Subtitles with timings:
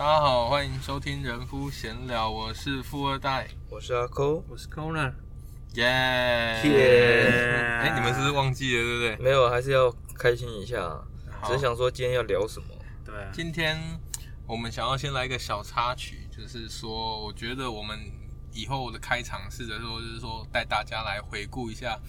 [0.00, 5.12] 大家好，欢迎收听人夫闲聊，我是富二代，我是阿抠，我是 Kona，
[5.74, 5.84] 耶
[6.64, 7.78] 耶！
[7.82, 9.16] 哎，你们是不是忘记了，对不对？
[9.22, 11.04] 没有，还是要开心一下。
[11.44, 12.68] 只是想说今天要聊什么？
[13.04, 13.78] 对，今天
[14.46, 17.98] 我们想要先来一个小插曲，就是说，我觉得我们
[18.54, 22.00] 以后的开场试着说，就是说带大家来回顾一下，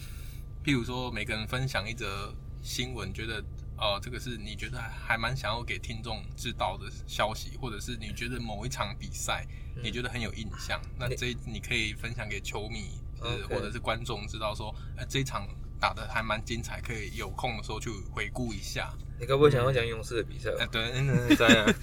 [0.64, 3.44] 譬如说每个人分享一则新闻，觉得。
[3.76, 9.44] 哦，这个是你觉得还蛮想要给听众知道的消息，或者是你觉得某一场比赛
[9.82, 15.48] 你觉得很有印象，嗯、那这你可以分享给球迷，是或者是观众知道说，呃，这一场
[15.80, 18.92] 打的还蛮精彩，可以有空的时候去回顾一下。
[19.18, 20.50] 你可不可以想要讲勇士的比赛？
[20.58, 21.74] 哎、嗯，对，嗯，这样。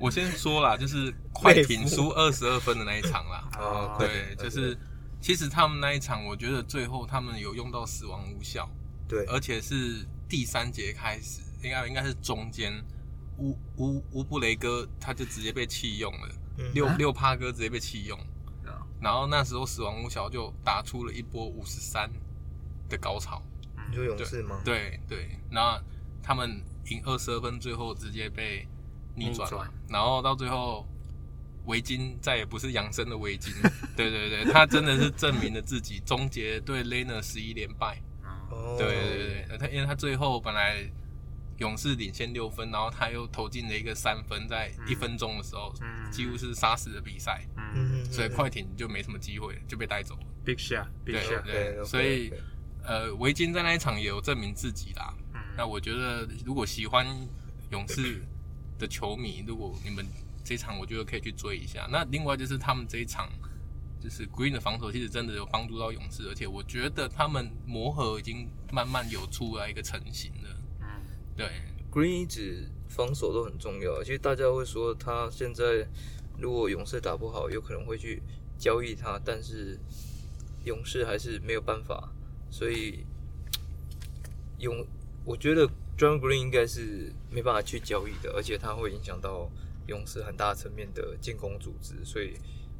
[0.00, 3.48] 我先说啦，就是快艇输二十二分的那一场啦。
[3.56, 4.76] 哦，对，就是
[5.20, 8.68] 其实他们那一场，我觉得最后他们有用到死亡无效。
[9.12, 12.72] 对，而且是第三节开始，应该应该是中间，
[13.36, 18.18] 乌乌乌布雷哥他就直接被弃用了，嗯、六六趴哥直接被弃用，
[18.64, 22.10] 嗯、然后那时候死亡五小就打出了一波五十三
[22.88, 23.42] 的高潮，
[23.90, 24.62] 你说勇士吗？
[24.64, 25.78] 对对，然后
[26.22, 28.66] 他们赢二十二分，最后直接被
[29.14, 29.46] 逆转
[29.90, 30.88] 然后到最后
[31.66, 33.52] 围巾再也不是养生的围巾，
[33.94, 38.00] 对对对，他真的是证明了自己，终结对 Lena 十一连败。
[38.78, 40.84] 对对对，他因为他最后本来
[41.58, 45.72] 勇士领先六分，然后他又投进了一个三分，在一分钟的时候，
[46.10, 47.46] 几乎是杀死的比赛，
[48.10, 50.26] 所以快艇就没什么机会，就被带走了。
[50.44, 52.32] Big shot，Big shot，对，所以
[52.82, 55.14] 呃，维金在那一场也有证明自己啦。
[55.56, 57.06] 那我觉得，如果喜欢
[57.70, 58.22] 勇士
[58.78, 60.04] 的球迷，如果你们
[60.42, 61.86] 这一场，我觉得可以去追一下。
[61.90, 63.28] 那另外就是他们这一场。
[64.02, 70.48] 就是 Green 的防守其实真的有帮助到勇士，而且我觉得他们磨合已经慢慢有出来一个成型了。
[70.80, 70.86] 嗯，
[71.36, 71.46] 对
[71.88, 74.02] ，Green 一直防守都很重要。
[74.02, 75.86] 其实大家会说他现在
[76.36, 78.20] 如果勇士打不好，有可能会去
[78.58, 79.78] 交易他，但是
[80.64, 82.12] 勇士还是没有办法。
[82.50, 83.06] 所以
[84.58, 84.84] 勇，
[85.24, 85.64] 我觉得
[85.96, 89.48] John Green 应该是没办法去交易的，而且他会影响到
[89.86, 92.34] 勇士很大层面的进攻组织，所以。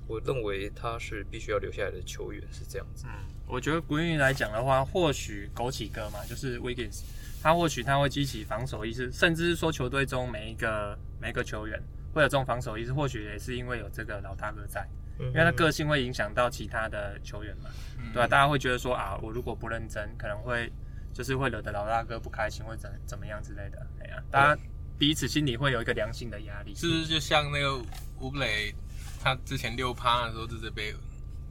[0.06, 3.06] 我认为他是必须要留下来的球员，是这样子。
[3.06, 3.12] 嗯，
[3.46, 7.02] 我觉得 Green 来讲的话，或许枸杞哥嘛，就是 Wiggins，
[7.42, 11.80] 他或许他会激起防守意识，甚至是说球队中每一个每一个球员
[12.12, 14.86] 会有这种防守意识，或许也是因为有这个老大哥在，
[15.18, 18.26] 嗯、因为他个性会影响到其他的球员嘛，嗯、对吧、啊？
[18.26, 20.70] 大家会觉得说啊，我如果不认真，可能会
[21.14, 23.86] 就是会惹得老大哥不开心，或怎怎么样之类的。
[24.00, 24.62] 哎呀、啊，大家
[24.98, 27.76] 彼此心里会有一个良性的压力，是不是就像那个
[28.20, 28.74] 乌布雷？
[29.22, 30.94] 他之前六趴的时候就是被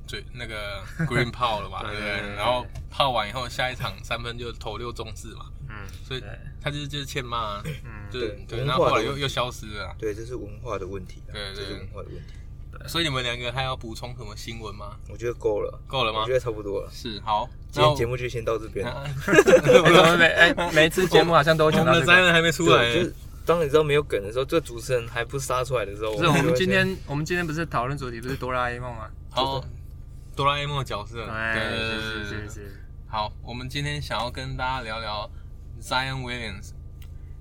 [0.08, 2.36] 嘴那个 Green 泡了嘛，对不对？
[2.36, 6.24] 然后泡完以后，下一场三分就投六中四嘛，嗯，所以
[6.62, 12.34] 他就是就是欠骂，嗯，对对，然后后来又又消失了，对，这是文化的问题，对对，这是文化的问题。
[12.88, 14.98] 所以你们两个还要补充什么新闻吗？
[15.08, 16.22] 我觉得够了，够了吗？
[16.22, 16.90] 我觉得差不多了。
[16.92, 18.84] 是，好，今天节目就先到这边。
[20.18, 22.92] 每 哎每次节目好像都讲到这个，灾难还没出来。
[23.52, 29.10] 当你知道没有梗的时候，这主持人还不杀出来的时候，不是我们今天我们今天不是讨论主题不是哆啦 A 梦吗？
[29.30, 29.62] 好，
[30.38, 32.64] 哆啦 A 梦的角色，对对对对对。
[33.10, 35.30] 好，我们今天想要跟大家聊聊
[35.82, 36.72] Zion Williams，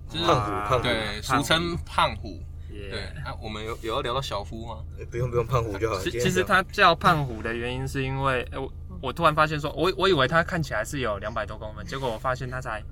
[0.09, 2.43] 就是胖虎，胖虎，对，俗称胖虎。
[2.69, 4.83] 对，那我们有有要聊到小夫吗？
[5.13, 5.97] 不用不用，胖虎就好。
[6.01, 12.83] 其其实他叫胖虎的原因是因为，我我突然发现说，我我以为他看起来是有两百多公分，结果我发现他才。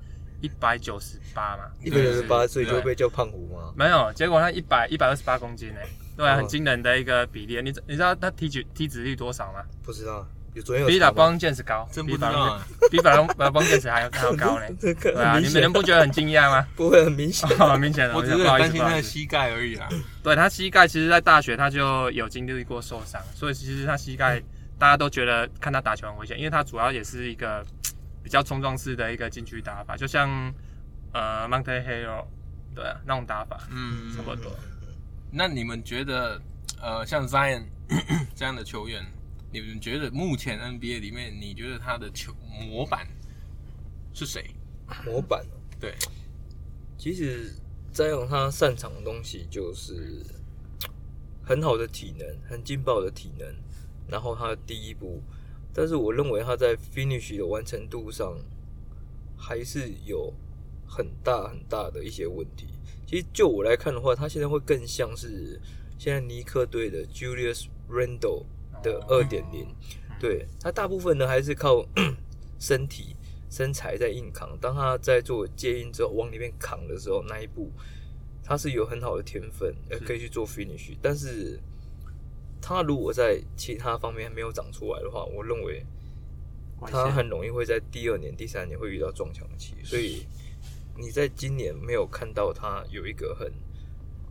[0.41, 3.73] 一百九十八嘛，一百九十八所以就被叫胖虎吗？
[3.75, 5.79] 没有，结果他一百一百二十八公斤呢，
[6.15, 7.61] 对，很惊人的一个比例。
[7.61, 9.59] 你你知道他体脂体脂率多少吗？
[9.83, 14.65] 不知道，有昨天比打邦健士高，真不知道，比打邦邦健士还要还要高呢。
[14.79, 16.65] 对啊，你们不觉得很惊讶吗？
[16.75, 18.15] 不会很明显，很 明显的。
[18.15, 19.87] 我只是担心他的膝盖而已啊。
[20.23, 24.41] 对他膝盖，其实在大学他就有经历过受伤，所以其实他膝盖
[24.77, 27.65] 大家都觉得看他打球很危险，因为他主要也是一个
[28.29, 30.53] 比较冲撞式的一个禁区打法，就像。
[31.11, 32.23] 呃，Monte Hero，
[32.75, 34.55] 对啊，那种打法，嗯，差不多。
[35.31, 36.39] 那你们觉得，
[36.79, 37.63] 呃，像 Zion
[38.35, 39.03] 这样的球员，
[39.51, 42.31] 你们觉得目前 NBA 里面，你觉得他的球
[42.61, 43.07] 模板
[44.13, 44.53] 是谁？
[45.03, 45.43] 模板？
[45.79, 45.95] 对。
[46.95, 47.55] 其实
[47.91, 50.23] Zion 他擅长的东西就是
[51.43, 53.51] 很好的体能，很劲爆的体能，
[54.07, 55.23] 然后他的第一步，
[55.79, 58.37] 但是我认为他在 finish 的完成度上
[59.37, 60.33] 还是有。
[60.91, 62.65] 很大很大的一些问题。
[63.05, 65.61] 其实就我来看的话，他现在会更像是
[65.99, 68.45] 现在尼克队的 Julius Randle
[68.81, 69.67] 的二点零。
[70.19, 71.85] 对，他大部分呢还是靠
[72.57, 73.15] 身体
[73.51, 74.57] 身材在硬扛。
[74.59, 77.71] 当他在做接应之后往里面扛的时候，那一步
[78.43, 81.59] 他是有很好的天分，呃，可以去做 finish，但是
[82.61, 85.85] 他如果在其他方面还没有长出来的话，我认为
[86.87, 90.25] 他很容易会在第二年、第三年会遇到撞墙期，所以
[90.97, 93.51] 你在今年没有看到他有一个很、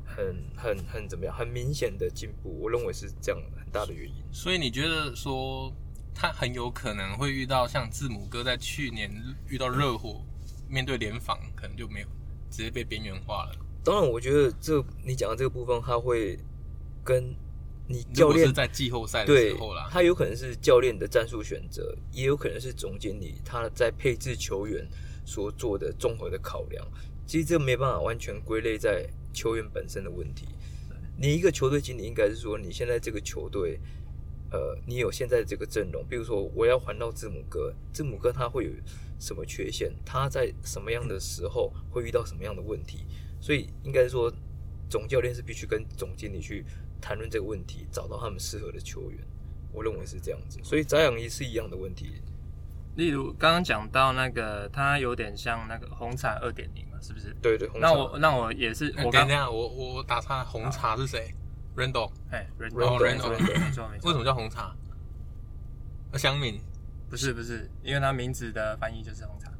[0.05, 4.15] 很、很、很怎么样、很明显的进步，我认为是这样很大的原因。
[4.33, 5.73] 所以你觉得说
[6.15, 9.11] 他很有可能会遇到像字母哥在去年
[9.47, 10.23] 遇到热火，
[10.69, 12.07] 面对联防可能就没有
[12.51, 13.53] 直接被边缘化了。
[13.85, 16.39] 当然，我觉得这你讲的这个部分，他会
[17.05, 17.35] 跟
[17.89, 24.87] 你教练在季后赛的时候啦，他有可能是教练的战术选择，也有可能是总经理他在配置球员
[25.25, 26.87] 所做的综合的考量。
[27.27, 30.47] 其实这没办法完全归类在球员本身的问题。
[31.17, 33.81] 你一个球队经理应该是说，你现在这个球队，
[34.51, 38.71] 呃，你有现在这个阵容，比如说我要还到字母哥，字母哥他会有
[39.19, 39.93] 什么缺陷？
[40.05, 43.07] 他在什么样的时候会遇到什么样的问题？
[43.41, 44.33] 所以应该说，
[44.89, 46.65] 总教练是必须跟总经理去
[47.01, 49.19] 谈论这个问题，找到他们适合的球员。
[49.73, 50.59] 我认为是这样子。
[50.63, 52.23] 所以扎养也是一样的问题。
[52.97, 57.37] 例如刚刚讲到那个，他有点像那个红茶二点零嘛，是不是？
[57.41, 57.71] 对对。
[57.75, 61.33] 那我那我也是，我刚刚我我打岔，红茶是谁
[61.77, 62.11] ？Randle。
[62.31, 62.99] 哎，Randle。
[62.99, 63.17] 没
[63.71, 64.09] 错没错。
[64.09, 64.75] 为什么叫红茶？
[66.15, 66.61] 香茗？
[67.09, 69.53] 不是不是，因为他名字的翻译就是红茶。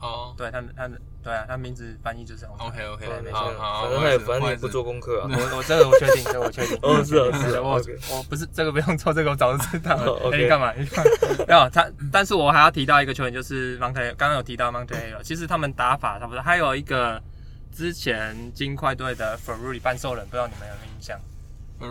[0.00, 0.34] 哦。
[0.36, 1.00] 对他们他们。
[1.24, 2.66] 对啊，他名字翻译就是红茶。
[2.66, 3.50] OK OK，没好，
[3.82, 5.28] 反正他也反正也不做功课啊。
[5.32, 6.78] 我我这个我确定，这个我确定。
[6.84, 7.80] 哦，是啊 是啊，我
[8.10, 10.36] 我不是这个不用做，这个我早就知道了。
[10.36, 10.72] 你干嘛？
[10.76, 11.10] 你干嘛？
[11.48, 16.42] 没有他，但是我还要提到一个球员，就是 Monte，刚刚有提到 Monte，其实他们打法差不多。
[16.42, 17.18] 还有一个
[17.72, 21.18] 之前金块队的 Furley 半兽人，不知道你们有没有印象？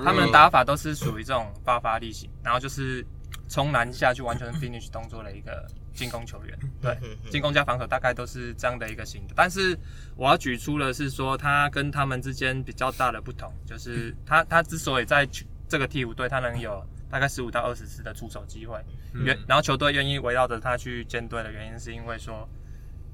[0.06, 3.04] 他们的打法都是属于这种爆发力型，然后就是
[3.48, 5.66] 从篮下去完全 finish 动作的一个。
[5.94, 6.98] 进攻球员，对，
[7.30, 9.34] 进攻加防守大概都是这样的一个型的。
[9.36, 9.78] 但是
[10.16, 15.28] 我要举出的是说，他跟他们之间比较大的不同，就是他他之所以在
[15.68, 22.50] 这个替补队，他能有大概十五到二十次的出手机会，愿、嗯、然后球队愿意围绕着他去建队的原因，是因为说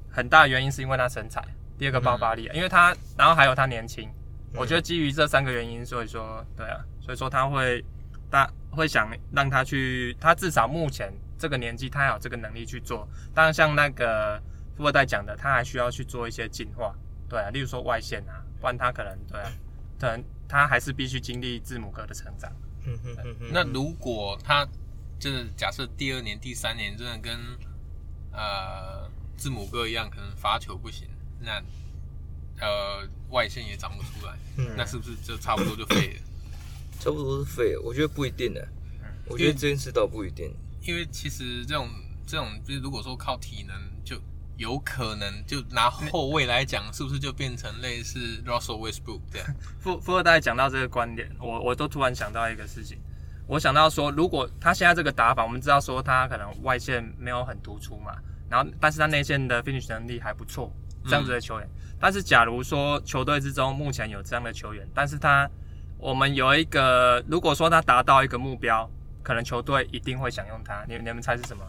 [0.10, 1.44] 很大原因是因为他身材，
[1.78, 4.10] 第二个爆发力，因为他，然后还有他年轻。
[4.56, 7.84] 我觉得基于这三个原因，所以说，对啊，所以说他会
[8.30, 11.14] 大会想让他去，他至少目前。
[11.40, 13.08] 这个年纪，他还有这个能力去做。
[13.34, 14.40] 当然，像那个
[14.76, 16.94] 富二代讲的，他还需要去做一些进化，
[17.30, 19.52] 对啊，例如说外线啊，不然他可能对啊，
[19.98, 22.52] 可能他还是必须经历字母哥的成长。
[22.86, 23.50] 嗯哼哼哼。
[23.52, 24.68] 那如果他
[25.18, 27.40] 就是假设第二年、第三年真的跟
[28.34, 31.08] 呃字母哥一样，可能罚球不行，
[31.40, 31.64] 那
[32.60, 36.22] 呃外线也长不出来，嗯、那是不是就差不多就废了？
[37.00, 38.68] 差不多是废了，我觉得不一定的。
[39.26, 40.52] 我觉得这件事倒不一定。
[40.82, 41.90] 因为其实这种
[42.26, 44.16] 这种，就是如果说靠体能，就
[44.58, 49.48] 有可能就拿后卫来讲，是不是就变成类似 Russell Westbrook 这样？
[49.80, 52.98] 富富二代讲到这个观点，我我都突然想到一个事情，
[53.48, 58.16] 我想到说，如果他现在这个打法，我们知道说他可能外线没有很突出嘛，
[58.50, 60.72] 然后但是他内线的 finish 能力还不错，
[61.06, 61.68] 这样子的球员。
[61.68, 65.50] 嗯、但是假如说球队之中目前有这样的球员，但是他
[65.98, 68.90] 我们有一个，如果说他达到一个目标。
[69.30, 71.64] 可能球队一定会想用他，你你们猜是什么？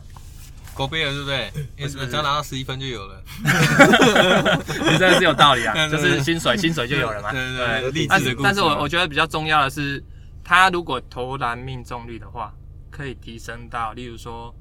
[0.75, 1.87] 戈贝尔对不对？
[2.09, 3.23] 只要拿到十一分就有了。
[4.91, 7.31] 你这个是有道理啊， 就是薪水薪水就有了嘛。
[7.33, 8.07] 对对对。
[8.07, 10.03] 但是但是我我觉得比较重要的是，
[10.43, 12.51] 他如果投篮命中率的话，
[12.91, 14.55] 可以提升到例如说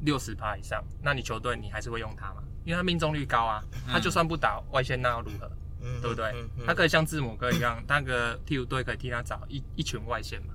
[0.00, 2.36] 六十趴以上，那你球队你还是会用他嘛？
[2.64, 5.50] 因为他命中率高啊，他就算不打外线那又如何？
[5.82, 6.32] 嗯，对不对？
[6.66, 10.54] 他可以像字母哥一样，那个替补队可以替他找一一群外线嘛。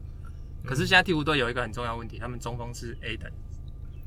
[0.66, 3.32] 可是现在鹈鹕队有一个很重要问题，他们中锋是 A 等，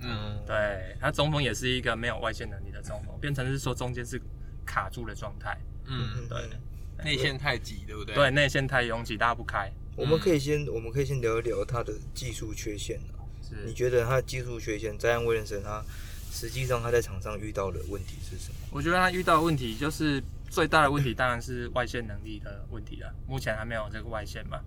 [0.00, 4.20] 嗯，对，他中锋也是一个没有外线能力的中锋，变成是说中间是
[4.66, 8.14] 卡住的状态，嗯，对，内线太挤，对不对？
[8.14, 9.70] 对，内线太拥挤，拉不开。
[9.96, 13.00] 我们可以先，我们可以先聊一聊他的技术缺陷。
[13.42, 15.82] 是，你觉得他的技术缺陷，在安威廉森他
[16.30, 18.56] 实际上他在场上遇到的问题是什么？
[18.70, 23.12] 我觉得他遇到的问题就是最大的问题，当然是外线能力的问题了。
[23.26, 24.60] 目前还没有这个外线嘛。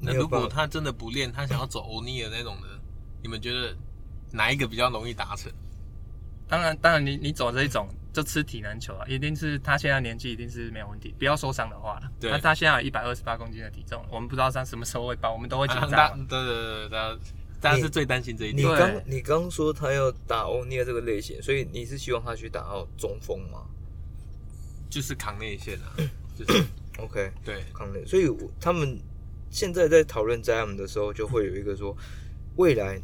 [0.00, 2.68] 那如果他真的不练，他想要走欧尼尔那种的，
[3.22, 3.76] 你们觉得
[4.30, 5.50] 哪一个比较容易达成？
[6.48, 12.10] 当然，当然你，你你走这一种就吃体能球啊，一定是他现在年纪一定是没有问题，不要受伤的话了。
[12.20, 16.16] 对，那他现在有一百二十八公斤的体重，我们不知道他什么时候会爆，我们都会紧张。
[16.26, 17.18] 对对对对，
[17.60, 18.66] 大家是最担心这一点。
[18.66, 23.66] 你刚你刚说他要打欧尼尔这个类型，所以你是希望他去打到中锋吗？
[24.88, 25.92] 就是扛内线啊，
[26.34, 26.64] 就是
[26.98, 28.26] OK 对扛内，所以
[28.60, 28.96] 他们。
[29.50, 31.96] 现在在讨论 Zion 的时候，就会有一个说
[32.56, 33.00] 未来，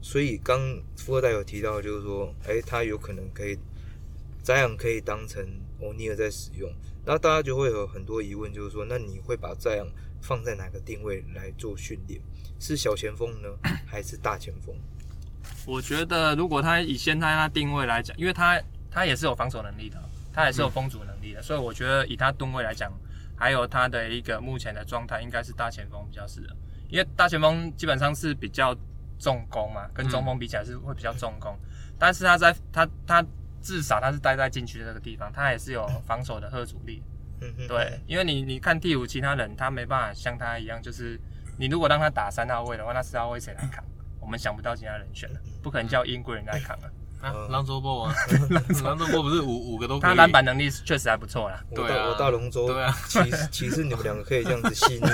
[0.00, 0.60] 所以刚
[0.96, 3.58] 富二代有提到，就是说，哎，他有可能可以
[4.44, 5.44] Zion 可以当成
[5.80, 6.70] 欧尼尔在使用，
[7.04, 9.86] 那大家就会有很多疑问，就是说，那你会把这样
[10.20, 12.20] 放在哪个定位来做训练？
[12.58, 13.48] 是小前锋呢，
[13.86, 14.74] 还是大前锋？
[15.66, 19.96] 我觉得，如果他以现在他定位来讲，因为他他也是有防守能力的，
[20.32, 22.92] 他也是有封阻能力的，嗯、所以我觉得以他定位来讲，
[23.40, 26.54] 还有他的一个目前的状态，应该是大前锋比较适合。
[26.90, 28.76] 因为大前锋基本上是比较
[29.18, 33.24] 重攻嘛，跟中锋比起来是会比较重攻，嗯、但是他在他他
[33.62, 37.02] 至少他是待在禁区这个地方，他也是有防守的贺阻力。
[37.66, 41.18] 对，因为你你看第五其他人，他没办法像他一样，就是
[41.56, 43.82] 你如果让他打三号位的话，那四号位谁来扛？
[44.20, 46.92] 我们想不到其他人选了，不可能叫英国人来扛了。
[47.20, 48.14] 啊，龙舟波啊，
[48.82, 50.08] 龙舟波不是五五个都可以？
[50.08, 51.62] 他篮板能力确实还不错啦。
[51.74, 55.10] 对啊，我大龙舟，对啊，其实其实你们两个可以这样子戏虐。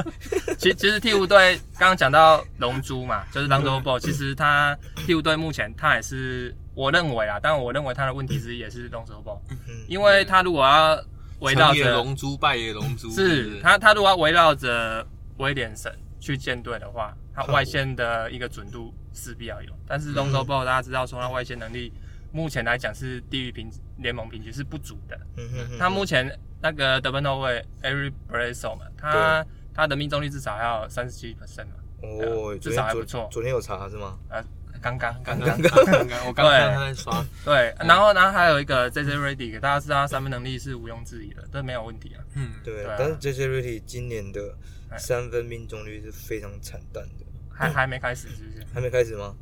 [0.56, 4.76] 其其实替补队刚刚讲到龙珠嘛，就是龙舟波，其实他
[5.06, 9.40] 替补队目前他也是，我认为啊，但我认为他的问题之一也是龙舟波，
[9.86, 10.98] 因为他如果要
[11.40, 18.94] 围绕着龙珠，败也龙珠，是他他如果要围绕着威廉神去建队的话，他外线的一个准度。
[19.12, 21.92] 势必要有，但是龙舟豹大家知道说他外线能力
[22.32, 25.18] 目前来讲是低于平联盟平均是不足的。
[25.36, 25.78] 嗯哼哼。
[25.78, 26.30] 他目前
[26.62, 31.74] 那个得分后卫 Eric Bledsoe 嘛，他他的命中率至少要三十七 percent 嘛。
[32.02, 33.28] 哦，至少还不错。
[33.30, 34.18] 昨天有查是吗？
[34.30, 34.42] 呃，
[34.80, 35.70] 刚刚刚刚刚
[36.08, 37.24] 刚，我刚刚他在刷。
[37.44, 42.24] 对，然后然后还有一个 JJ Redick，大家知道他三分能力是毋庸置疑的，这没有问题啊。
[42.36, 42.86] 嗯，对。
[42.98, 44.56] 但是 JJ Redick 今年的
[44.96, 47.26] 三分命中率是非常惨淡的。
[47.68, 48.64] 还还没开始是不是？
[48.72, 49.36] 还没开始吗？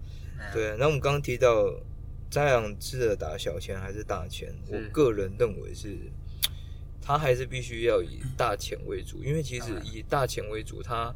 [0.52, 1.68] 对，那我们刚刚提到
[2.30, 4.54] 扎养适合打小前还是大前？
[4.66, 5.96] 我个人认为是，
[7.02, 11.14] 他还是必须要以大前为主，因为其实以大前为主，他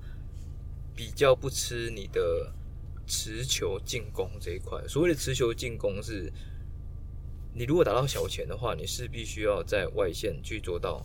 [0.95, 2.53] 比较不吃你的
[3.07, 4.83] 持球进攻这一块。
[4.87, 6.33] 所谓的持球进攻是，
[7.55, 11.05] 你如果打到小前的话，你是必须要在外线去做到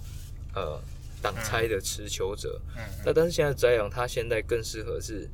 [0.55, 0.81] 呃
[1.21, 2.59] 挡拆的持球者。
[3.05, 5.29] 那但是现在扎养他现在更适合是。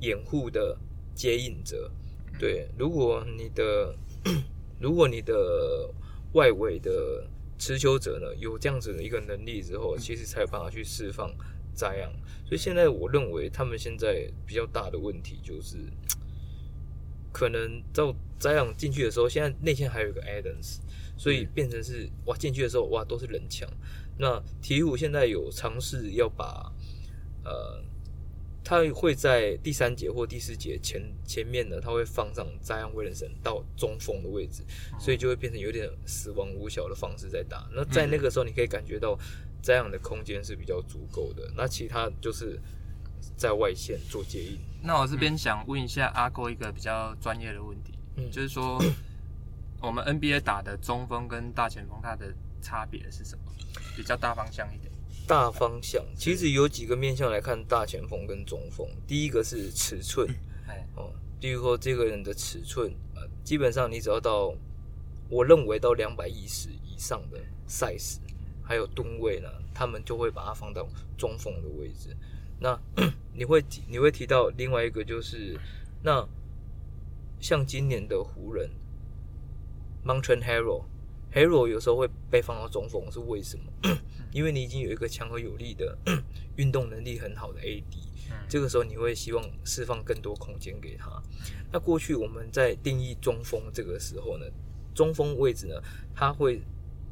[0.00, 0.78] 掩护的
[1.14, 1.90] 接应者，
[2.38, 3.94] 对，如果你的
[4.80, 5.92] 如果你的
[6.34, 7.26] 外围的
[7.58, 11.34] 持球者呢有这样子的一个能力之后，其实才有办法去释放
[11.74, 12.12] 扎样。
[12.46, 15.78] 所以现在我认为他们现在比较大的问题就是，
[17.32, 20.78] 可能到扎样进去的时候，现在内线还有一个 Adams，
[21.16, 23.68] 所以变成是哇进去的时候哇都是人墙。
[24.16, 26.72] 那鹈鹕现在有尝试要把
[27.44, 27.82] 呃。
[28.68, 34.62] 他会在第三节或第四节前前面呢，他会放上扎样威廉森到中锋的位置，
[35.00, 37.66] 所以就会变成有点死亡五小的方式在打。
[37.72, 39.18] 那在那个时候，你可以感觉到
[39.62, 41.50] 这样的空间是比较足够的。
[41.56, 42.60] 那其他就是
[43.38, 44.58] 在外线做接应。
[44.82, 48.78] 那我这边想问一下阿哥一个比较专业的问题，嗯，就是说
[49.80, 53.44] 我们 NBA 打的中锋跟大前锋它的差别是什么？
[53.96, 54.92] 比较大方向一点。
[55.28, 58.88] 大方向其实有几个面向来看大前锋跟中锋。
[59.06, 60.26] 第一个是尺寸，
[60.96, 64.54] 哦，比如说这个人的尺寸，呃，基本上你只要到，
[65.28, 68.16] 我认为到两百一十以上的 size，
[68.62, 72.16] 还有吨位呢，他们就会把它放到中锋的位置。
[72.58, 72.80] 那
[73.34, 75.60] 你会提你会提到另外一个就是，
[76.02, 76.26] 那
[77.38, 78.70] 像今年的湖人
[80.06, 80.84] ，Montrezl
[81.32, 83.64] Harrell，Harrell 有时候会被放到中锋，是为什么？
[84.32, 85.96] 因为你已经有一个强而有力的
[86.56, 87.82] 运动能力很好的 AD，
[88.48, 91.22] 这个时候你会希望释放更多空间给他。
[91.72, 94.44] 那过去我们在定义中锋这个时候呢，
[94.94, 95.74] 中锋位置呢，
[96.14, 96.60] 他会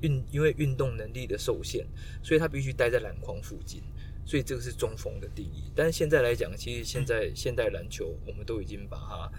[0.03, 1.87] 运因为运动能力的受限，
[2.23, 3.83] 所以他必须待在篮筐附近，
[4.27, 5.73] 所以这个是中锋的定义。
[5.75, 9.33] 但是现在来讲，其实现在现代篮球我们都已经把它。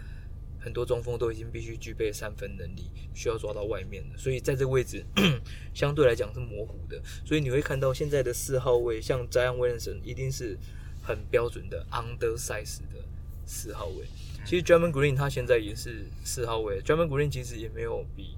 [0.68, 5.02] 很多中锋都已经必须具备三分能力，需要抓到外面的，所以在这个位置
[5.74, 7.02] 相对来讲是模糊的。
[7.26, 10.58] 所以你会看到现在的四号位，像 Zion Williamson 一定是
[11.02, 13.00] 很标准的 undersize 的
[13.46, 14.06] 四号位。
[14.46, 18.36] 其实 Draymond Green 他现在也是四号位，Draymond Green 其实也没有比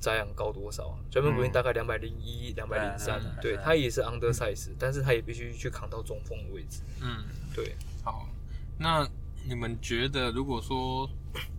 [0.00, 6.82] Zion 高多少，Draymond Green 大概两百零一、两百零三，对，他也是 undersize，但是他也必须去扛到中锋的位置。
[7.02, 7.74] 嗯，对。
[8.04, 8.28] 好，
[8.78, 9.04] 那
[9.46, 11.08] 你们觉得如果说？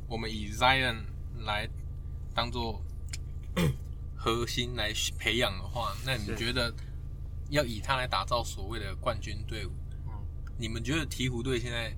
[0.10, 1.03] 我们以 Zion
[1.39, 1.67] 来
[2.34, 2.82] 当做
[4.15, 6.74] 核心来培养的话，那你觉得
[7.50, 9.72] 要以他来打造所谓的冠军队伍？
[10.08, 10.13] 嗯，
[10.58, 11.94] 你们觉得鹈鹕队现在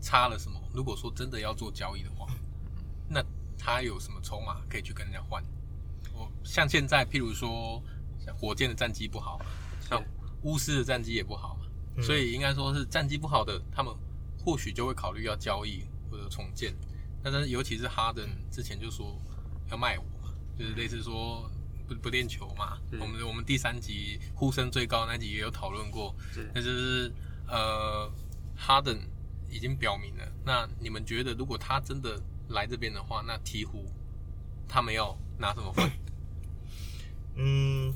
[0.00, 0.60] 差了什么？
[0.74, 2.26] 如果说真的要做交易的话，
[3.08, 3.24] 那
[3.56, 5.40] 他有什么筹码可以去跟人家换？
[6.12, 7.80] 我像现在，譬如说，
[8.18, 9.40] 像火箭的战绩不好，
[9.88, 10.02] 像
[10.42, 13.94] 巫师的战绩也不好嘛，所以应该说是战绩不好的，他们
[14.44, 16.74] 或许就会考虑要交易或者重建。
[17.22, 19.16] 但是，尤其是哈登之前就说
[19.70, 21.48] 要卖我嘛，就是类似说
[21.86, 22.78] 不不练球嘛。
[23.00, 27.12] 我们我们第三集呼声最高那集也有讨论过，是那就是
[27.46, 28.10] 呃，
[28.56, 28.98] 哈登
[29.48, 30.32] 已经表明了。
[30.44, 33.84] 那你们觉得，如果他真的来这边的话，那鹈鹕
[34.66, 35.88] 他们要拿什么分？
[37.36, 37.94] 嗯，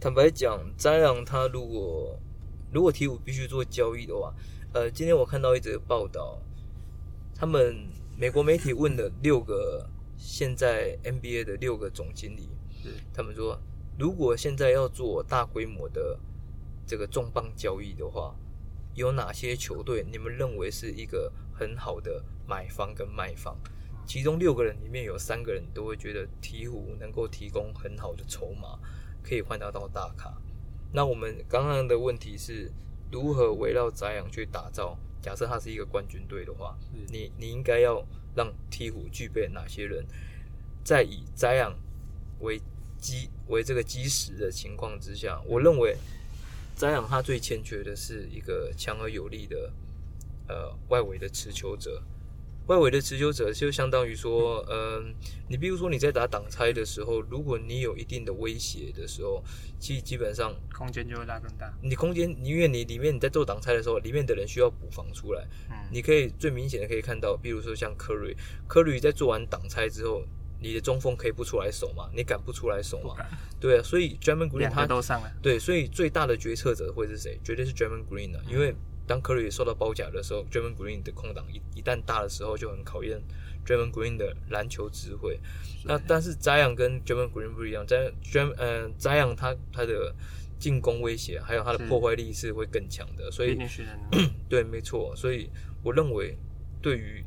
[0.00, 2.18] 坦白讲，詹昂他如果
[2.72, 4.34] 如果鹈鹕必须做交易的话，
[4.72, 6.38] 呃，今天我看到一则报道，
[7.34, 7.74] 他们
[8.18, 12.50] 美国媒体问了六个现在 NBA 的六个总经理，
[13.14, 13.58] 他们说，
[13.98, 16.18] 如果现在要做大规模的
[16.86, 18.34] 这个重磅交易的话，
[18.94, 23.56] 有哪些球队你们认为是一个很好的买方跟卖方？
[24.06, 28.78] 其中六个人里面有三个人都会觉得鹈鹕能够提供很好的筹码，
[29.22, 30.32] 可以换得到大咖。
[30.92, 32.70] 那我们刚刚的问题是
[33.10, 34.96] 如何围绕翟阳去打造？
[35.22, 36.76] 假设他是一个冠军队的话，
[37.10, 40.06] 你你应该要让鹈鹕具备哪些人？
[40.84, 41.76] 在以翟阳
[42.40, 42.60] 为
[43.00, 45.96] 基为这个基石的情况之下，我认为
[46.76, 49.72] 翟养他最欠缺的是一个强而有力的
[50.48, 52.02] 呃外围的持球者。
[52.66, 55.04] 外围的持久者就相当于说，嗯、呃，
[55.48, 59.40] 你比如说你在打挡拆的时候，如果你有一定的威胁的时候，
[59.78, 61.72] 其实基本上空间就会拉更大。
[61.80, 65.46] 你空间，因为你里面你在做挡拆的时候，里面的人需要补防出来。
[65.70, 70.24] 嗯，你可以最明显的可以看到，比如说像科瑞，科瑞在做完挡拆之后，
[70.60, 72.10] 你的中锋可以不出来守嘛？
[72.12, 73.14] 你敢不出来守嘛？
[73.60, 75.32] 对啊，所以 Draymond Green 他都上了。
[75.40, 77.38] 对，所以最大的决策者会是谁？
[77.44, 78.74] 绝对是 Draymond Green 啊，因为。
[79.06, 83.22] 当 Curry 受到包夹的时候，Draymond Green 的空档一一旦大的时候，就很考验
[83.64, 85.38] Draymond Green 的篮球智慧。
[85.84, 90.12] 那但是 Zion 跟 Draymond Green 不一样，Zion Dram 呃 Zion 他他的
[90.58, 93.56] 进攻威胁还有他的破坏力是会更强的，所以
[94.48, 95.14] 对，没错。
[95.14, 95.48] 所以
[95.84, 96.36] 我认为
[96.82, 97.22] 对于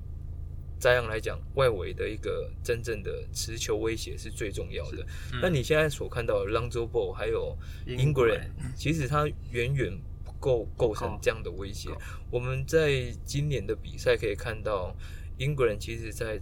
[0.81, 5.05] Zion 来讲，外围的一个真正的持球威胁是最重要的。
[5.41, 8.41] 那你现在所看到的 Lonzo Ball 还有 Ingram，
[8.75, 9.98] 其实他远远。
[10.39, 11.90] 构构成这样的威胁。
[12.31, 14.96] 我们在今年的比赛可以看到，
[15.37, 16.40] 英国人其实在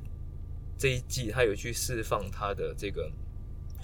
[0.78, 3.12] 这一季他有去释放他的这个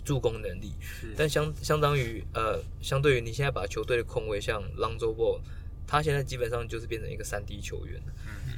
[0.06, 0.74] 助攻能力，
[1.18, 5.40] 但相相当于呃，相对于你现在把球队的控卫像 Lonzo Ball，
[5.88, 8.02] 他现在基本上就是变成一个三 D 球员，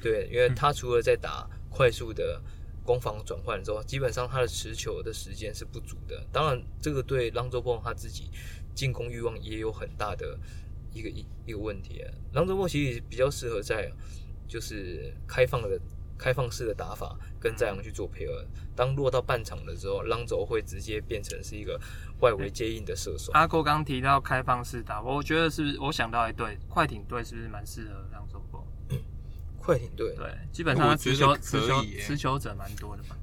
[0.02, 2.42] 对，因为他除了在打快速的
[2.84, 6.22] 攻防转换之后，基本上他的持球的时间是不足的。
[6.32, 8.30] 当然，这个对 Lonzo Ball 他自己
[8.74, 10.38] 进攻欲望也有很大的。
[10.96, 13.92] 一个一一个问题啊，朗佐波其实比较适合在
[14.48, 15.80] 就是开放的
[16.18, 18.44] 开放式的打法跟在阳去做配合。
[18.76, 21.80] 当落到半场的时候，朗佐会直接变成是一个
[22.22, 23.32] 外围接应的射手。
[23.34, 28.66] 阿哥刚提到开放式打，我觉得是不是我想到一队快艇队是不是蛮适合朗佐波？
[29.60, 33.18] 快艇队对，基本上持球持球持球者蛮多的嘛。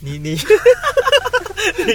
[0.00, 0.38] 你 你。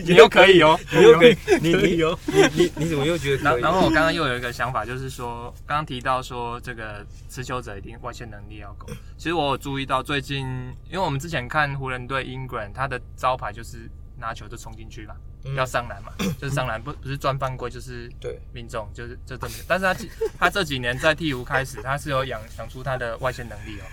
[0.05, 3.43] 你又可以哦，你又可以，你你有，你你你怎么又觉得？
[3.43, 8.88] 然然后我刚刚又有一个想法，就是说，刚刚提到说这个持球者一定外线能力要够。
[9.17, 10.45] 其实我有注意到最近，
[10.89, 15.15] 因为我们之前看湖人队 Ingram，他的招牌就是拿球就冲进去嘛，
[15.55, 19.53] 要上篮嘛， 就是上篮不不是钻犯规就是对命中，就是就这么。
[19.67, 19.95] 但是他
[20.39, 23.86] 他这几年在替补开始，他是有养养出他的外线能力哦，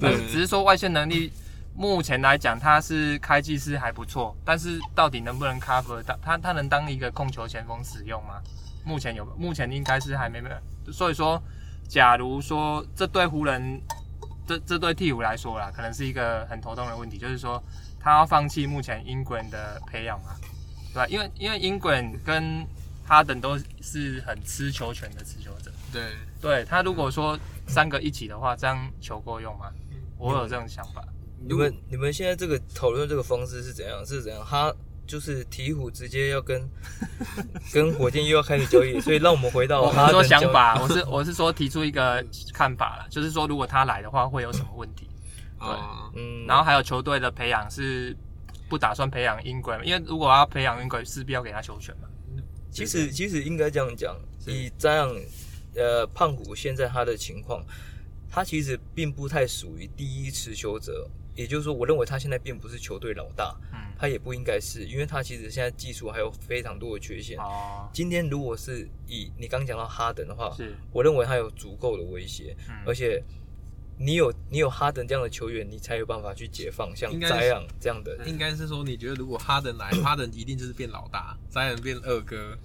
[0.00, 1.30] 对，只是说外线能力。
[1.76, 8.40] 目前来讲，他是开季是还不错，但是到底能不能 cover 到他他能当一个控球前锋使用吗？
[8.82, 10.92] 目前有，目前应该是还没没有。
[10.92, 11.42] 所以说，
[11.86, 13.80] 假如说这对湖人
[14.46, 17.62] 这这对替补来说啦，可能是一个很头痛的问题，就是说
[18.00, 20.36] 他要放弃目前 Ingram 的培养嘛，
[20.94, 21.06] 对吧？
[21.08, 22.66] 因为因为 Ingram 跟
[23.04, 26.02] 哈登都是很吃球权的持球者，对
[26.40, 29.66] 对，他如果说三个一起的话，这样球够用吗？
[30.16, 31.04] 我有这种想法。
[31.38, 34.04] 你们你们现在这个讨论这个方式是怎样？
[34.04, 34.44] 是怎样？
[34.48, 34.74] 他
[35.06, 36.68] 就是鹈鹕直接要跟
[37.72, 40.80] 跟火箭又要开始交易，所以让我们回到他说想法。
[40.82, 45.08] 我是我是说提出一个看法了，就是说如果他来的话会有什么问题？
[45.60, 45.68] 对，
[46.16, 46.44] 嗯。
[46.46, 48.16] 然后还有球队的培养是
[48.68, 52.08] 不打算培养 Ingram，因为如果要培养 Ingram，势必要给他球权嘛。
[52.72, 55.08] 其实其实应该这样讲，以这样
[55.76, 57.64] 呃胖虎现在他的情况，
[58.28, 61.08] 他其实并不太属于第一持球者。
[61.36, 67.38] 也就是说，我认为他现在并不是球队老大，嗯，他也不应该是，因为他其实现在技术还有非常多的缺陷。
[67.38, 73.22] 哦，今天如果是以你刚讲到哈登的话，是，我认为他有足够的威胁，嗯，而且
[73.98, 78.16] 你有你有哈登这样的球员，你才有办法去解放像这样这样的。
[78.26, 82.56] 应该是说，你觉得如果哈登来，哈登一定就是变老大，这样变二哥，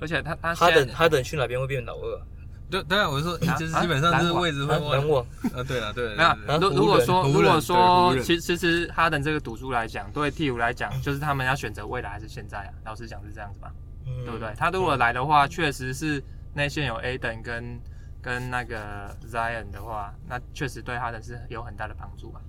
[0.00, 2.22] 而且他他哈登哈登去哪边会变老二？
[2.70, 12.70] 对对啊，我是说，就是基本上是位置会稳稳 啊，对了对，那如如果说如果说，其实其实哈登这个赌注来讲，对鵜鹕来讲，就是他们要选择未来还是现在啊？
[12.84, 13.72] 老实讲是这样子吧？
[14.06, 14.54] 嗯、对不对？
[14.56, 16.22] 他如果来的话，确、嗯、实是
[16.54, 17.80] 内线有 Aden 跟
[18.22, 22.40] 跟那个 Zion 的话，那确实对哈登是有很大的帮助啊，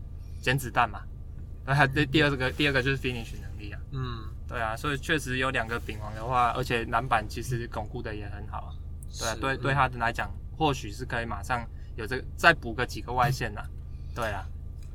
[0.41, 1.01] 捡子弹嘛。
[1.65, 3.79] 那他第第二个第二个就是 finish 能力啊。
[3.91, 8.69] 嗯，对啊，所以确实有两个饼王的话，而且篮板其实巩固的也很好啊。
[9.19, 13.69] 对啊，对对他的来讲，或许是可以马上有这个再补个几个外线呐、啊。
[14.15, 14.47] 对啊。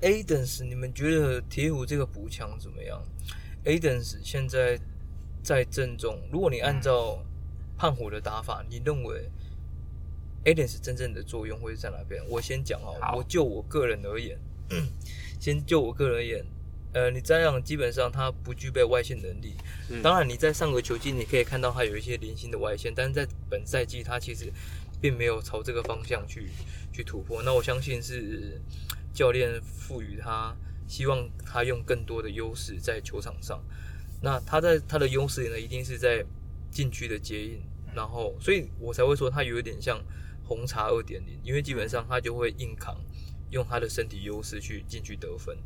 [0.02, 3.02] Adams，你们觉得鵜鹕这个补强怎么样
[3.64, 4.79] ？Adams 现在
[5.42, 7.18] 在正中，如果你按照
[7.79, 9.31] 胖虎的打法，你认为
[10.44, 12.22] Adams 真正的作用会在哪边？
[12.29, 14.38] 我先讲哦，我就我个人而言，
[15.40, 16.44] 先就我个人而言，
[16.96, 19.54] 呃，你这样基本上他不具备外线能力。
[19.90, 24.50] 嗯、当然，你在上个球季你可以看到他有一些零星的外线，但是在本赛季他其实
[24.98, 26.48] 并没有朝这个方向去
[26.92, 27.42] 去突破。
[27.42, 28.61] 那我相信是。
[29.16, 30.54] 教练赋予他，
[30.87, 33.59] 希望他用更多的优势在球场上。
[34.20, 36.22] 那他在他的优势呢，一定是在
[36.70, 37.59] 禁区的接应。
[37.94, 39.98] 然后，所以我才会说他有一点像
[40.44, 42.94] 红茶二点零，因为基本上他就会硬扛，
[43.57, 45.57] 用他的身体优势去进去得分。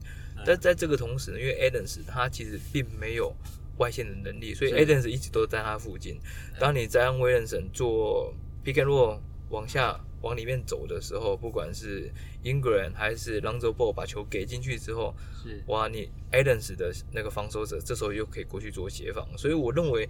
[0.46, 3.34] 但在这个同时呢，因为 Adams 他其实并没有
[3.76, 6.18] 外线的能力，所以 Adams 一直都在他附近。
[6.58, 8.32] 当你在让威廉森做
[8.64, 9.18] pick and roll
[9.50, 10.00] 往下。
[10.22, 12.12] 往里面走的时候，不管是
[12.44, 20.06] Ingram 还是 Lonzo Ball 把球给进去之后，是哇，你 Adams 的那个防守者这时候又可以过去做协防，所以我认为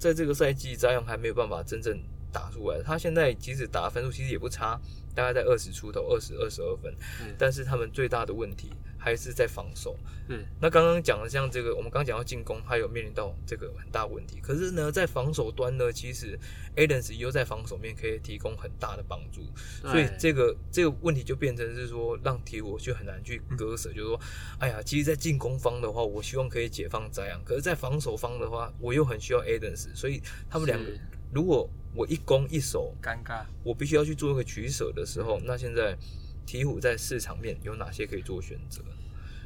[0.00, 1.96] 在这个赛季，Zion 还没有办法真正
[2.32, 2.82] 打出来。
[2.82, 4.80] 他现在即使打分数其实也不差，
[5.14, 8.70] 大概在二十出头，二十二十二分，嗯、但是他们最大的问题。
[9.04, 9.98] 还是在防守。
[10.28, 14.38] 嗯，那刚刚讲的像这个，我们刚刚讲到进攻，他有面临到这个很大问题。
[14.40, 16.38] 可是呢，在防守端呢，其实
[16.76, 19.42] Adams 又在防守面可以提供很大的帮助。
[19.80, 23.90] 所以这个这个问题就变成是说，让鵜鹕就很难去割舍。
[23.90, 24.20] 嗯、就是说，
[24.60, 29.92] 哎呀，其实，在进攻方的话，我希望可以解放这样；可是，在防守方的话，我又很需要 Adams。
[29.96, 31.00] 所以他们两个，是
[31.32, 35.96] 如果我一攻一守，尴尬，我必须要去做一个取舍的时候，嗯、那现在。
[36.44, 38.82] 鹈鹕在市场面有哪些可以做选择？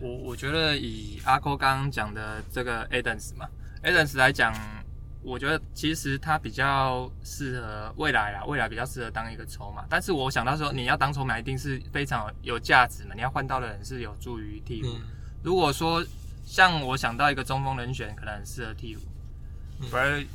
[0.01, 3.46] 我我觉得以阿扣刚刚讲的这个 Adams 嘛
[3.85, 4.55] ，Adams 来讲，
[5.22, 9.85] 我觉得其实他比较适合未来啦，未来比较适合当一个筹码。
[9.90, 14.96] 但是我想到说，你要当筹码，一定是非常有价值嘛，你要换到的人是有助于鹈鹕。
[14.96, 15.03] 嗯、
[15.44, 16.03] 如果说
[16.46, 18.99] 像我想到一个中锋人选，可能很适合鹈鹕，
[19.90, 20.27] 不是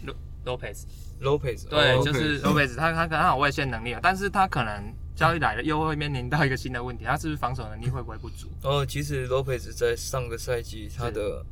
[1.22, 4.94] Lopez，Lopez，对，就是 Lopez，他他可能有外线能力啊，但是他可能。
[5.14, 8.48] 交易来了，又会面临到一个新的问题，他是不是防守能力会不会不足？
[8.64, 11.46] 哦，其实 Lopez 在上个赛季他的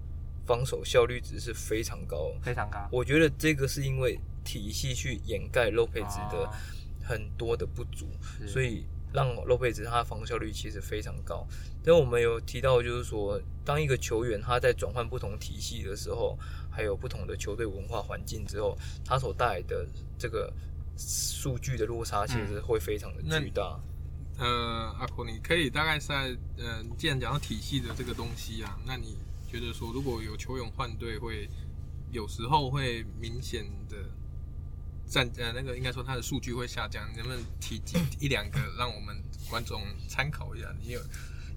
[0.47, 2.79] 防守效率值是非常高，非常高。
[2.89, 6.49] 我觉得这个是因为体系去掩盖 Lopez 的
[7.03, 8.07] 很多的不足，
[8.41, 11.45] 哦、所以让 Lopez 他的防守效率其实非常高。
[11.83, 16.39] 但我们有提到，就是说，当一个球员他在转换不同体系的时候，
[16.79, 19.85] 还有不同的球队文化环境之后，它所带来的
[20.17, 20.53] 这个。
[21.01, 23.79] 数据的落差其实会非常的巨大。
[24.37, 29.15] 嗯、呃，阿婆，你可以大概在呃，既然讲到体系的这个东西啊，那你
[29.49, 31.47] 觉得说如果有球员换队，会
[32.11, 33.95] 有时候会明显的
[35.07, 39.15] 占呃那个应该说它的数据会下降，能不能提几一两个让我们
[39.49, 40.67] 观众参考一下？
[40.81, 40.99] 你有？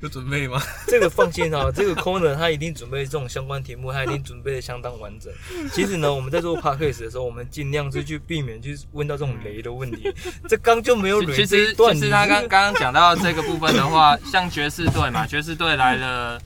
[0.02, 0.60] 有准备吗？
[0.88, 5.32] 这个放心哈，这个 corner 他一定准备这种相关题目，他一定准备的相当完整。
[5.72, 10.12] 其实呢，我们在做 podcast 的时候，我们尽量是去避免去问到这种雷的问题。
[10.48, 11.32] 这刚就没有雷。
[11.36, 16.40] 其实，其实他刚刚刚讲到这个部分的话，像爵士队嘛，爵士队来了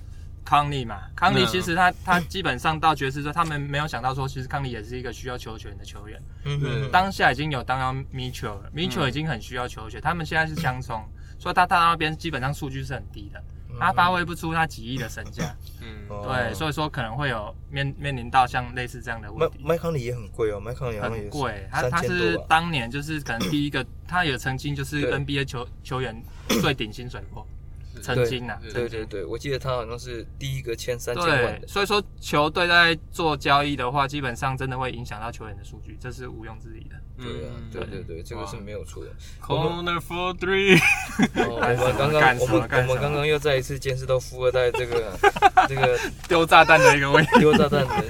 [0.44, 6.20] 康利嘛，康利其实他他基本上到爵士队，他们没有想到说，其实康利也是一个需要球权的球员。
[6.44, 6.90] 嗯哼。
[6.92, 11.02] 当下已经有当到 Mitchell，Mitchell 已经很需要球权，他们现在是相冲。
[11.38, 13.42] 所以他到那边基本上数据是很低的，
[13.78, 19.58] 他发挥不出他几亿的身价， 嗯，对，所以说可能会有面面临到像类似这样的问题。
[19.62, 26.20] 麦康里也很贵哦，麦康里很贵，他他是当年就是可能第一个，他也曾经就是 NBA 球球员
[26.62, 27.46] 最顶薪水过。
[28.02, 31.66] 曾经啊，对对对，我记得他好像是第一个签三千万的。
[31.66, 36.96] 所以说球队在做交易的话，基本上真的会影响到球员的数据，这是毋庸置疑的。
[37.18, 39.10] 对啊，对对对，这个是没有错的。
[39.42, 40.78] Corner for three。
[41.34, 42.54] 我们刚刚我们
[42.88, 45.18] 我们刚刚又再一次见识到富二代这个
[45.66, 48.04] 这个丢炸弹的一个位丢炸弹的。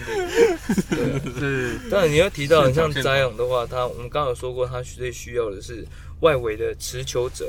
[0.90, 1.79] 对，是。
[1.90, 5.87] 但你要提到像 Zion 的话，他我们刚刚有说过，他最需要的是
[6.20, 7.46] 外围的持球者。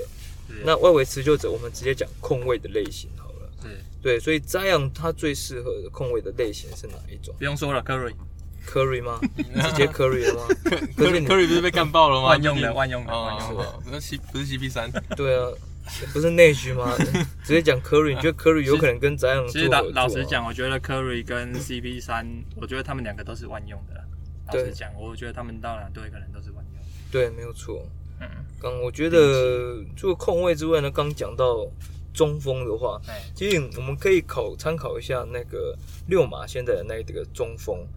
[0.65, 3.49] 那外围持球者，我们直接讲控卫的类型好了。
[3.61, 7.35] 对对，所以这样他最适合的控卫的类型是哪一种？
[7.37, 9.19] 不用说了，Curry，Curry 吗？
[9.35, 10.47] 直接 Curry 了吗
[10.97, 12.27] ？Curry 不是被干爆了吗？
[12.29, 13.79] 万用的，万用的，万用的。
[13.83, 14.91] 不是 C，不是 CP 三。
[15.17, 15.49] 对啊，
[16.13, 16.95] 不是内需吗？
[17.43, 19.45] 直接讲 Curry，你觉得 Curry 有可能跟这样？
[19.47, 24.03] 其实老老实讲，我觉得 Curry 跟 CP 三，我觉得他们两个都是万用的。
[24.47, 26.81] 老实讲，我觉得他们到哪队可能都是万用。
[27.11, 27.85] 对，没有错。
[28.19, 28.27] 嗯，
[28.59, 31.67] 刚我觉得除了控卫之外呢，刚讲到
[32.13, 35.77] 中锋的话，哎，其实我们可以考参考一下那个
[36.07, 37.87] 六马现在的那个中锋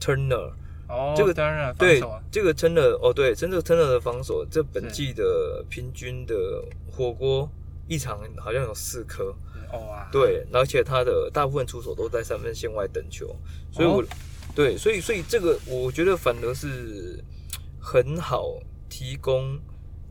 [0.00, 0.52] Turner。
[0.88, 7.48] 哦，这个当然对这个 Turner 哦，对，真的 Turner 的防守，这本季的平均的火锅
[7.88, 9.34] 一场好像有四颗。
[9.72, 13.34] 哦啊，对，而且他的大部分出手都在三分线外等球，
[13.70, 14.06] 所以我，我、哦、
[14.54, 17.24] 对，所以所以这个我觉得反而是
[17.80, 18.52] 很好
[18.92, 19.58] 提供，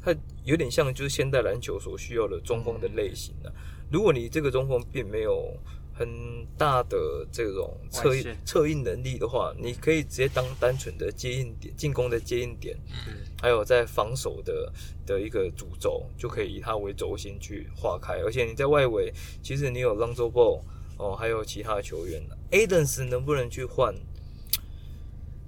[0.01, 0.11] 它
[0.43, 3.53] 有点像就是现代篮球所需要的中锋的类型的、啊。
[3.91, 5.55] 如果你这个中锋并没有
[5.93, 6.09] 很
[6.57, 6.97] 大的
[7.31, 12.75] 这种策应策应能力的话，你可以直接当单纯的接应点，进攻的接应点，
[13.07, 14.73] 嗯，还有在防守的
[15.05, 18.15] 的一个主轴，就可以以它为轴心去划开。
[18.23, 19.13] 而且你在外围，
[19.43, 20.61] 其实你有 Lonzo Ball
[20.97, 22.19] 哦，还有其他的球员。
[22.49, 23.93] Adams 能不能去换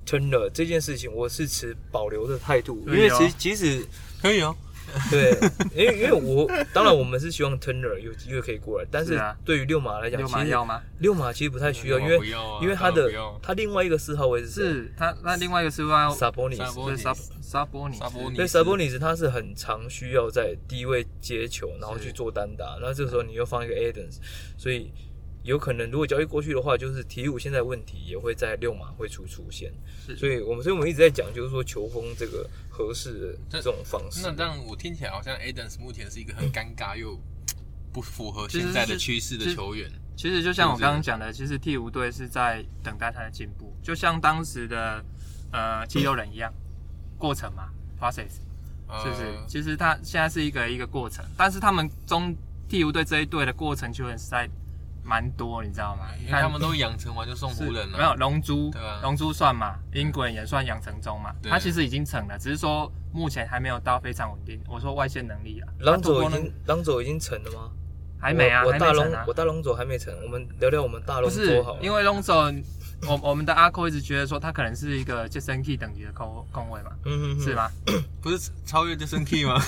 [0.06, 3.88] Turner 这件事情，我是持保留的态度，因为其实其实
[4.22, 4.56] 可以哦。
[5.10, 5.32] 对，
[5.74, 10.82] 因为因为我当然我们是希望 Turner 有机会可以过来，但是对于六马来讲，六马要吗？
[11.00, 12.20] 六马其实不太需要，因为
[12.62, 13.12] 因为他的
[13.42, 16.58] 他另外一个四号位置是他那另外一个四号 Sabonis
[17.42, 24.18] Sabonis 对 Sabonis 他是很常需要在低位接球，然后去做单打，那这个时候你又放一个 Adams，
[24.58, 24.92] 所以。
[25.44, 29.74] 有可能，如果交易过去的话，就是鹈鹕现在问题也会在六马会出出现，
[30.18, 34.22] 所以我们所以我们一直在讲，就是说球风这个合适的这种方式。
[34.24, 37.20] 那这样我听起来好像 Adams 目前是一个很尴尬又
[37.92, 39.92] 不符合现在的趋势的球员。
[40.16, 45.04] 其实就像我刚刚讲的，其实鹈鹕队是在等待他的进步，就像当时的
[45.52, 46.54] 呃肌肉人一样，
[47.18, 48.40] 过程嘛， process，
[49.04, 49.38] 是不是？
[49.46, 52.34] 其实他现在是一个一个过程，但是他们中
[52.70, 54.50] 鹈鹕队这一队的过程球员是在。
[55.04, 56.08] 蛮多，你知道吗？
[56.20, 57.98] 因为他们都养成完就送湖人了。
[57.98, 59.00] 没有龙珠，对啊？
[59.04, 61.34] 龙珠算嘛，英国人也算养成中嘛。
[61.44, 64.62] 他其实已经成了，只是说目前还没有到非常稳定。
[64.68, 67.70] 我说外线能力啊，狼佐已经狼佐已经成了吗？
[68.20, 70.14] 还没啊，我大龙我大龙佐还没成。
[70.24, 71.78] 我们聊聊我们大龙佐好。
[71.82, 72.50] 因为龙佐，
[73.06, 77.70] 我我们的阿扣一直觉得说他可能是一个 Jason Key 等级的控控卫嘛，嗯嗯，是吗？
[78.24, 79.62] 不是超越 Jason Key 吗？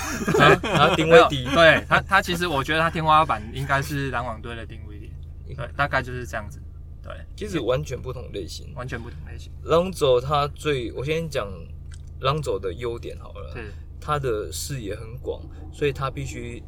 [0.63, 4.94] 然后定位低，对他他其实我觉得他天花板应该是篮网队的定位。
[5.53, 6.59] 对，大概就是这样子。
[7.03, 9.51] 对，其实完全不同类型，完全不同类型。
[9.63, 11.47] Lonzo 他最，我先讲
[12.21, 13.53] Lonzo 的优点好了。
[13.53, 16.63] 是，他的视野很广，所以他必须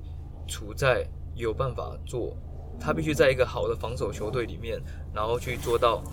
[0.47, 2.37] 处在有办法做，
[2.79, 4.81] 他必须在一个好的防守球队里面，
[5.13, 6.03] 然后去做到。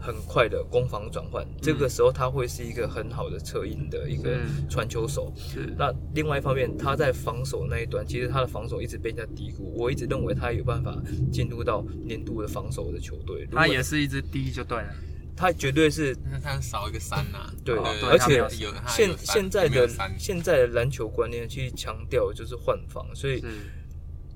[0.00, 5.32] 很快的攻防转换，这个时候他会是一个很好的策应的一个传球手。
[5.36, 5.74] 是。
[5.78, 9.74] 那另外一方面，他在防守那一端，其实他的防守一直被人家低估。
[9.76, 10.96] 我一直认为他有办法
[11.30, 13.46] 进入到年度的防守的球队。
[13.52, 14.94] 他也是一支低就对了。
[15.36, 16.16] 他绝对是。
[16.42, 17.52] 他少一个三呐、啊。
[17.64, 18.42] 对，而且
[18.88, 23.44] 现现在的现在的篮球观念去强调就是换防，所以。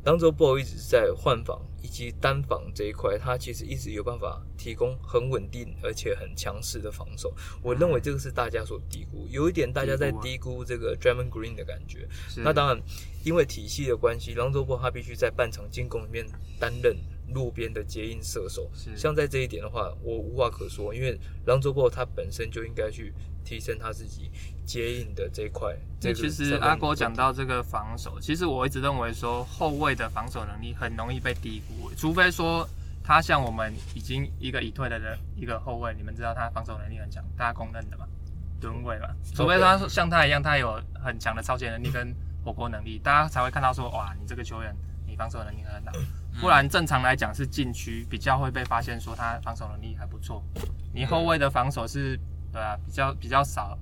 [0.05, 7.35] Lonzo Ball 一直在换防以及单防这一块，他其实一直有办法提供很稳定而且很强势的防守。
[7.63, 12.07] 我认为这个是大家所低估，有一点大家在低估这个 Draymond Green 的感觉。
[12.37, 12.83] 那当然，
[13.25, 16.27] 因为体系的关系，Lonzo Ball 他必须在半场进攻里面
[16.61, 16.95] 担任
[17.33, 18.71] 路边的接应射手。
[18.97, 23.13] 像在这一点的话，我无话可说，因为 Lonzo Ball 他本身就应该去
[23.45, 24.31] 提升他自己。
[24.67, 32.67] 接应的这一块，这其实阿郭讲到这个防守，其实我一直认为说后卫的防守能力很容易被低估，除非说
[33.03, 38.07] 他像我们已经一个已退的人一个后卫，你们知道他防守能力很强，大家公认的嘛，
[38.59, 44.75] 吨位嘛，除非他像他一样，他有很强的超前能力跟火锅能力，大家才会看到说哇，你这个球员
[45.15, 45.93] 你防守能力很好，
[46.41, 50.43] 不然正常来讲是禁区比较会被发现说他防守能力还不错，
[50.93, 52.19] 你后卫的防守是
[52.53, 53.79] 对啊，比较比较少。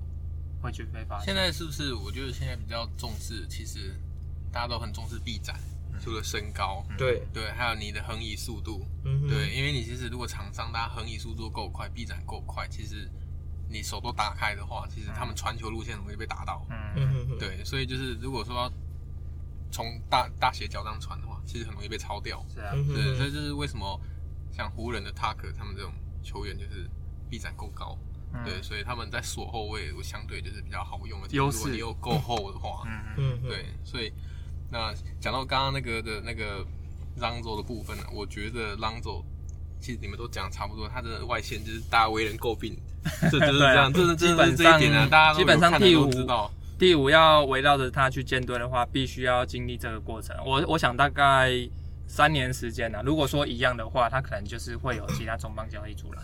[0.61, 1.25] 会去被发现。
[1.25, 1.93] 现在是不是？
[1.93, 3.99] 我觉得现在比较重视，其实
[4.49, 5.59] 大家都很重视臂展，
[5.99, 7.21] 除了身高，对。
[7.33, 13.11] 对，还有你的横移速度，嗯，对，因为你其实如果场上大家横移速度够快，臂展够快，其实
[13.67, 16.65] 你手都打开的话，其实他们传球路线容易被打到，
[16.95, 18.71] 嗯，对，所以就是如果说要
[19.73, 23.99] 从大大斜角这样传的话，其实很容易被抄掉，是啊，对，所以就是为什么
[24.51, 25.91] 像湖人的 Tucker 他们这种
[26.23, 26.89] 球员就是
[27.29, 27.97] 臂展够高。
[28.43, 31.27] 对，所以他们在锁后卫，我相对就是比较好用的。
[31.29, 31.57] 优势。
[31.57, 34.11] 如果你又够厚的话，嗯嗯，对，所以
[34.71, 36.65] 那讲到刚刚那个的那个
[37.19, 39.23] Lonzo 的部分呢，我觉得 Lonzo
[39.79, 42.75] 其实你们都讲差不多，他的外线就是大家为人诟病，
[43.29, 50.35] 这就是这样， 这是基本这一点呢，大家基本上第五知道，第五要围绕着他去建队的话，必须要经历这个过程。
[50.45, 51.51] 我我想大概
[52.07, 56.21] 三年时间呢，如果说一样的话，他可能就是会有其他重磅交易出来。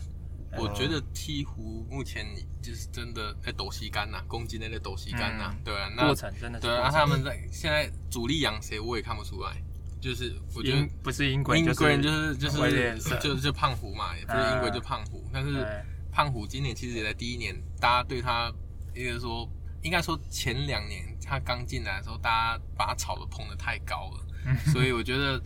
[0.57, 2.25] 我觉得鹈鹕目前
[2.59, 9.61] 就是真的在抖西干呐，攻击那个抖西干呐，对啊，那过程真的是对啊，他们在现在主力养谁我也看不出来，
[10.01, 15.63] 就是我觉得不是英国，英国人就是就是就就就胖虎嘛，也不是英国就胖虎，但是
[16.11, 18.51] 胖虎今年其实也在第一年，大家对他
[18.95, 19.47] 应该说
[19.81, 25.41] 应该说前两年他刚进来的时候，大家把他炒的捧得太高了，所以我觉得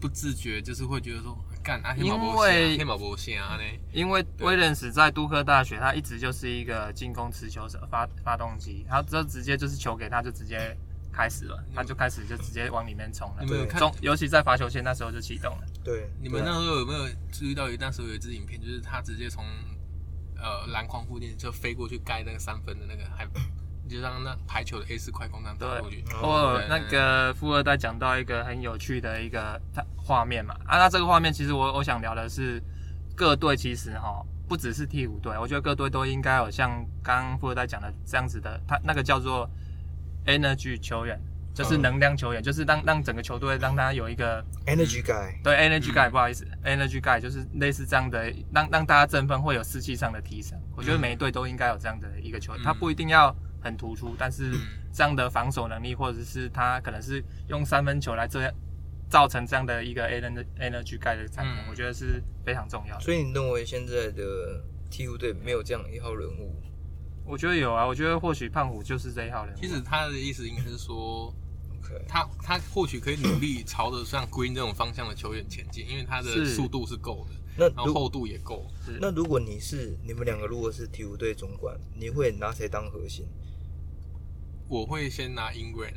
[0.00, 1.36] 不自觉就是会觉得说。
[1.96, 2.76] 因为
[3.92, 10.76] 因为威廉斯在杜克大学，他一直就是一个进攻持球者，发发动机，他这直接就是球给他就直接
[11.12, 13.44] 开始了，他就开始就直接往里面冲了。
[13.44, 13.80] 你们有看？
[14.00, 15.64] 尤其在罚球线那时候就启动了。
[15.84, 17.68] 对，你们那时候有没有注意到？
[17.78, 19.44] 那时候有一支影片，就是他直接从
[20.36, 23.24] 呃篮筐附近就飞过去盖那个三分的那个还。
[23.92, 26.02] 就让那排球的 A 四快攻这样打过去。
[26.02, 29.60] 对，或那个富二代讲到一个很有趣的一个
[29.96, 32.62] 画面嘛，啊，那这个画面其实我我想聊的是
[33.14, 39.48] 各队其实哈不只是替补队，我觉得各队都应该有像刚刚富二代讲的这样子的，他那个叫做
[40.26, 41.18] energy 球员，
[41.54, 50.58] 就是能量球员，嗯、就是让让整个球队让他有一个 energy guy，对 energy guy，不好意思，energy guy 就是类似这样的，让让大家振奋，会有士气上的提升。
[50.76, 53.34] 我觉得每一队都应该有这样的一个球员，他不一定要。
[53.62, 54.52] 很突出，但是
[54.92, 58.52] 这样的防守能力，或者是他可能是用三分球来这样
[59.08, 63.00] 造成这样的一个 energy guy 的产生，我觉得是非常重要的。
[63.00, 66.54] 所以你认为现在的鹈鹕队没有这样一号人物？
[67.24, 69.58] 我觉得有啊，我觉得或许胖虎就是这一号人物。
[69.58, 71.32] 其实他的意思应该是说，
[72.08, 78.66] 他他或许可以努力朝着像 Green 这种方向的球员前进，因为他的速度是够的，那然后厚度也够。
[79.00, 83.28] 那如果你是你们两个如果是鹈鹕队总管，你会拿谁当核心？
[84.72, 85.92] 我会先拿 Ingram，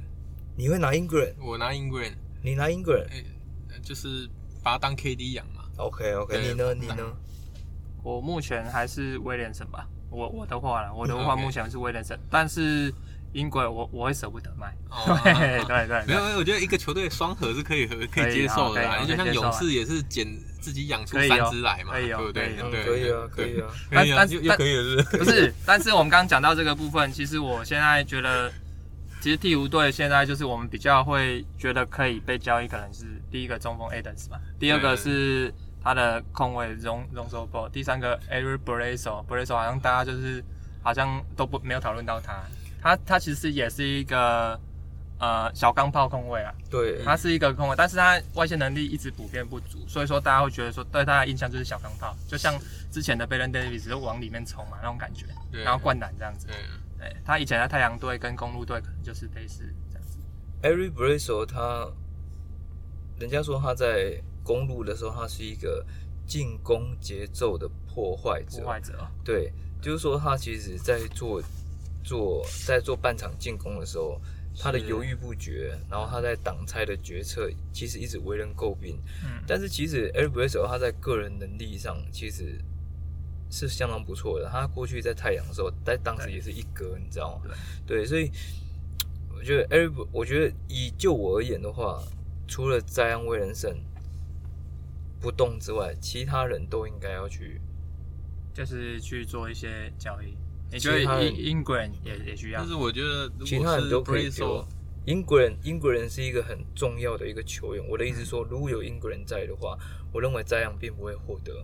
[0.57, 1.31] 你会拿 Ingram？
[1.39, 2.11] 我拿 Ingram，
[2.41, 3.05] 你拿 Ingram？
[3.09, 3.23] 哎，
[3.81, 4.27] 就是
[4.61, 5.61] 把它当 KD 养嘛。
[5.77, 6.73] OK OK，你呢？
[6.73, 6.97] 你呢？
[8.03, 9.87] 我目前还是威廉森吧。
[10.09, 12.93] 我我的话了，我的话目前是威廉森，但是
[13.33, 14.75] Ingram 我我会舍不得卖。
[15.23, 19.05] 对对对，没有，我觉得一个球队双核是可以和可以接受的啦。
[19.07, 20.27] 就像勇士也是捡
[20.59, 22.57] 自己养出三只来嘛，对不对？
[22.69, 23.69] 对，可以啊，可以啊。
[23.89, 25.53] 但但又可以了，是不是？
[25.65, 28.51] 但是我们刚刚讲到这个部分，其实我现在觉得。
[29.25, 40.45] 其实第五队现在就是我们比较会觉得可以被交易，可能是第一个中锋 Adams 吧，第二个是他的控卫 Lonzo Ball，第三个 Eric Bledsoe，Bledsoe 好像大家就是
[40.83, 42.43] 好像都不没有讨论到他，
[42.79, 44.59] 他他其实也是一个
[45.17, 52.53] 呃小钢炮控卫啊，对，他是一个控卫，但是他外线能力一直普遍不足，所以说大家会觉得说对他的印象就是小钢炮，就像
[52.91, 55.25] 之前的 Baron Davis 就往里面冲嘛那种感觉，
[55.63, 56.47] 然后灌篮这样子。
[57.23, 60.17] 他以前在太阳队跟公路队可能就是类似这样子。
[60.61, 61.91] Eric Bledsoe 他，
[63.19, 65.85] 人家说他在公路的时候，他是一个
[66.25, 68.61] 进攻节奏的破坏者。
[68.61, 68.93] 破坏者。
[69.23, 71.41] 对，就是说他其实在做
[72.03, 74.19] 做在做半场进攻的时候，
[74.57, 79.01] 他的犹豫不决，然后他在挡拆的决策，其实一直为人诟病。
[79.23, 79.43] 嗯。
[79.47, 82.59] 但是其实 Eric b r e s s e 他在个人能力上，其实。
[83.55, 84.49] 是相当不错的。
[84.49, 87.55] 他过去在太阳的时候，在当时也是一哥，你知道吗？
[87.87, 88.29] 对，对，所以
[89.33, 92.03] 我觉得，Eric，我觉得以就我而言的话，
[92.47, 93.73] 除了在安威人生
[95.21, 97.61] 不动之外，其他人都应该要去，
[98.53, 100.35] 就是去做一些交易。
[100.71, 102.59] 你觉得 Ingram 也也需要？
[102.59, 104.67] 但是我觉得其他人都可以做。
[105.05, 107.87] 英国人，英国人是一个很重要的一个球员。
[107.87, 109.77] 我的意思说，如果有 Ingram 在的话，
[110.11, 111.63] 我认为在安并不会获得。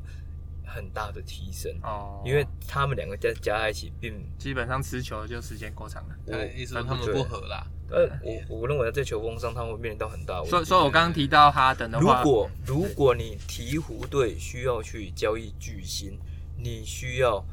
[0.74, 6.16] 很大的提升哦，因为他们两个加加在一起，并基本上持球就时间过长了。
[6.26, 7.68] 对，意思说他们不合啦。
[7.90, 10.50] 呃，我我认为在球风上他们会面临到很大问题。
[10.50, 16.18] 所以，所以我刚刚提到哈登的话，如果如果你鹈鹕队需要去交易巨星，
[16.58, 17.44] 你需要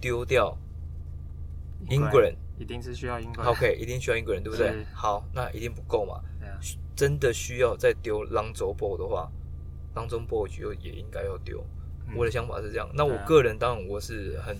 [0.00, 0.58] 丢掉
[1.88, 3.50] Ingram，一定是需要 Ingram。
[3.50, 4.84] OK，一定需要 Ingram，对不对？
[4.92, 6.16] 好，那一定不够嘛。
[6.42, 6.58] 啊。
[6.96, 9.30] 真的需要再丢 Lonzo Ball 的话
[9.94, 11.64] ，Lonzo Ball 就也应该要丢。
[12.14, 14.56] 我的想法是这样，那我个人当然我是很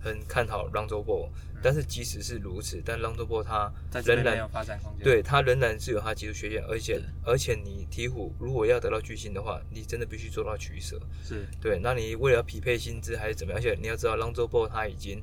[0.00, 1.28] 很看好 Lonzo Ball，
[1.62, 3.72] 但是即使是如此，但 Lonzo Ball 他
[4.04, 11.46] 仍然有发展空间，对他仍然是有他技术缺陷，而且而且你鹈鹕如果要得到巨星的话，你真的必须做到取舍，是。
[11.60, 13.58] 对，那你为了要匹配薪资还是怎么样？
[13.58, 15.22] 而且你要知道 Lonzo Ball 他已经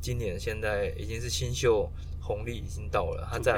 [0.00, 1.90] 今年现在已经是新秀。
[2.28, 3.54] 红利已经到了，他在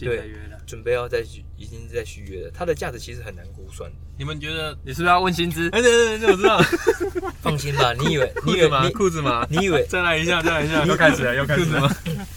[0.00, 0.32] 对
[0.64, 2.52] 准备要再续，已经在续约了。
[2.54, 3.90] 它的价值其实很难估算。
[4.16, 4.78] 你们觉得？
[4.84, 5.68] 你是不是要问薪资？
[5.70, 6.62] 哎，对对对，我知道。
[7.42, 8.88] 放心吧，你以为你以为吗？
[8.94, 9.44] 裤子吗？
[9.50, 9.84] 你以为？
[9.88, 11.88] 再来一下，再来一下，又开始了，又开始了。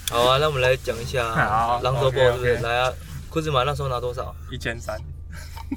[0.10, 1.30] 好啊，那我们来讲一下。
[1.36, 2.58] 好，Lonzo Ball 是不是？
[2.58, 2.92] 来啊，
[3.30, 4.36] 裤子嘛，那时候拿多少？
[4.52, 5.00] 一千三，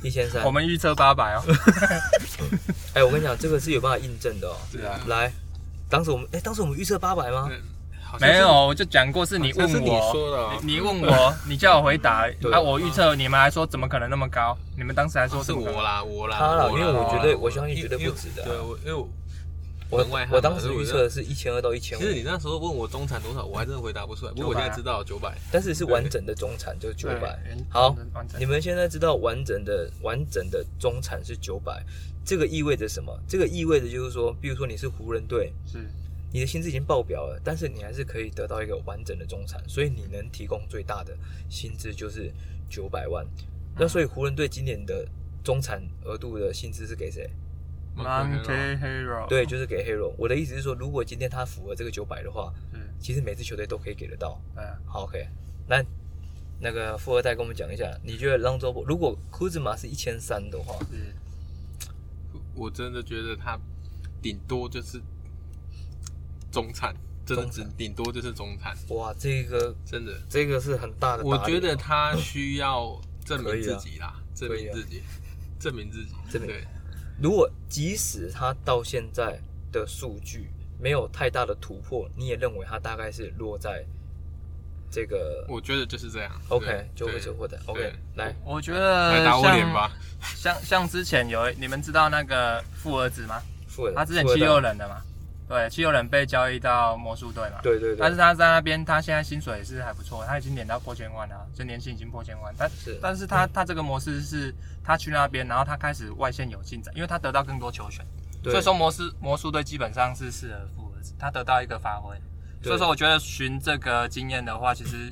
[0.03, 0.43] 一千三。
[0.43, 1.43] 我们预测八百哦。
[2.95, 4.57] 哎，我跟你讲，这个是有办法印证的哦。
[4.73, 4.99] 对啊。
[5.07, 5.31] 来
[5.91, 7.51] 当时我们哎、欸，当时我们预测八百吗？
[8.21, 14.57] 没有，我就讲过是你问我，是你说的、哦你，你问我， 你叫我回答，对啊，我预测，你们还说怎么可能那么高？
[14.77, 18.49] 你们当时还说是我啦，我啦，他啦，因为我觉得我，相信绝对不止的、啊。
[18.49, 19.09] 对，我因为我
[19.91, 22.01] 我我当时预测的是一千二到一千五。
[22.01, 24.33] 其实你那时候问我中产多少，我还真的回答不出来。
[24.33, 27.39] 不过我现在知道九百，但是是完整的中产就是九百。
[27.71, 27.97] 好，
[28.39, 31.83] 你们现在知道完整的完整的中产是九百，
[32.25, 33.19] 这个意味着什么？
[33.27, 35.89] 这个意味着就是说，比如说你是湖人队，是。
[36.31, 41.17] 你的薪资已经爆表了，但是你还是可以得到一个完整的中产，所以你能提供最大的
[41.49, 42.31] 薪资就是
[42.69, 43.27] 九百万。
[43.79, 45.09] 那所以湖人队今年的
[45.43, 47.31] 中产额度的薪资是给谁
[47.97, 49.27] ？Monte Harrell。
[49.27, 50.13] 对，就是给 Harrell。
[50.19, 54.39] 我的意思是说，如果今天他符合这个九百的话，嗯，其实每支球队都可以给得到。
[54.55, 55.27] 嗯，好，OK。
[55.67, 55.83] 那
[56.61, 61.15] 那个富二代跟我们讲一下，你觉得 Lonzo Ball 如果库兹马是一千三的话，嗯，
[62.55, 63.59] 我真的觉得他
[64.21, 65.01] 顶多就是。
[66.59, 66.93] 中产，
[67.25, 68.77] 真的只顶多就是中产。
[68.89, 71.23] 哇，这个真的，这个是很大的。
[71.23, 75.03] 我觉得他需要证明自己啦，证明自己，
[75.61, 76.13] 证明自己。
[76.33, 76.53] 证明。
[77.23, 79.41] 如果即使他到现在
[79.71, 80.51] 的数据
[80.81, 83.85] 没有太大的突破，你也认为他大概是落在
[84.91, 85.47] 这个？
[85.49, 86.33] 我觉得就是这样。
[86.49, 87.57] OK，就会收获的。
[87.67, 89.93] OK，来，我觉得来打我脸吧。
[90.35, 93.41] 像像之前有你们知道那个富儿子吗？
[93.69, 95.01] 富儿子，他之前七六人的嘛。
[95.49, 97.59] 对，七六人被交易到魔术队嘛？
[97.63, 97.99] 对对对。
[97.99, 102.55] 但是他在那边，他现在薪水也是还不错，他已经年到破千万了，就年薪已经破千万。
[102.59, 108.05] 但是，但是他他这个模式是，他去那边，然后他开始外线有进展，因为他得到更多球权，
[108.43, 112.15] 对所以说魔术魔术队基本上是适合富儿子，他得到一个发挥。
[112.61, 115.11] 对所以说，我觉得寻这个经验的话，其实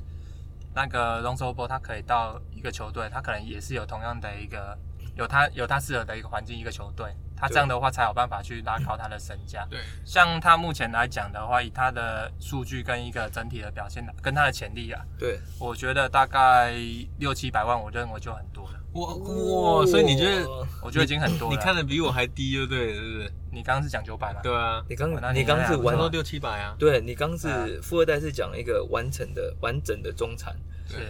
[0.74, 4.76] 那个 Lonzo Ball 他可以到一个球队，他可能也是有同样的一个
[5.14, 7.10] 有他有他适合的一个环境，一个球队。
[7.36, 9.66] 他这样的话才有办法去拉高他的身价。
[9.70, 16.72] 对，像他目前来讲的话，以他的数据跟一个整体的表现，跟他的潜力啊，对，我觉得大概
[17.18, 18.80] 六七百万，我认为就很多了。
[18.94, 20.48] 哇哇，所以你觉得？
[20.82, 21.54] 我觉得已经很多了。
[21.54, 23.30] 你看的比我还低，就对，是不对？
[23.52, 24.40] 你刚刚是讲九百吗？
[24.42, 26.74] 对啊，你刚你刚是玩到六七百啊？
[26.78, 30.56] 对，你刚是富二代是讲一个完整的完整的中产，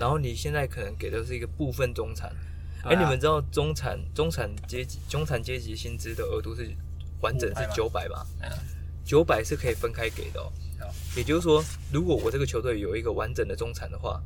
[0.00, 2.32] 然后你现在可能给的是一个部分中产。
[2.88, 6.68] 哎，你们知道中产中产阶级中产阶级薪资的额度是？
[7.22, 8.26] 完整是九百吧，
[9.02, 10.52] 九百是可以分开给的哦。
[11.16, 14.20] 也就是说，如果我这个球队有一个完整的中产的话，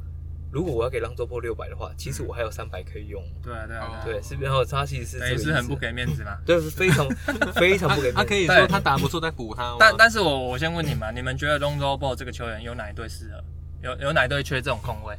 [0.50, 3.22] 如果我要给 Lonzo Ball 六百的话，其实我还有三百可以用。
[3.44, 4.44] 对啊，对啊，对，是不是？
[4.44, 6.36] 然后他其实是也是很不给面子嘛。
[6.44, 7.08] 对，非常
[7.54, 8.16] 非常不给面子。
[8.18, 9.76] 他可以说他打不错，再补他。
[9.78, 13.44] 但但是我我先问你们，你们觉得 Lonzo Ball 这个球员有哪一队适合？
[13.82, 15.16] 有有哪一队缺这种空位？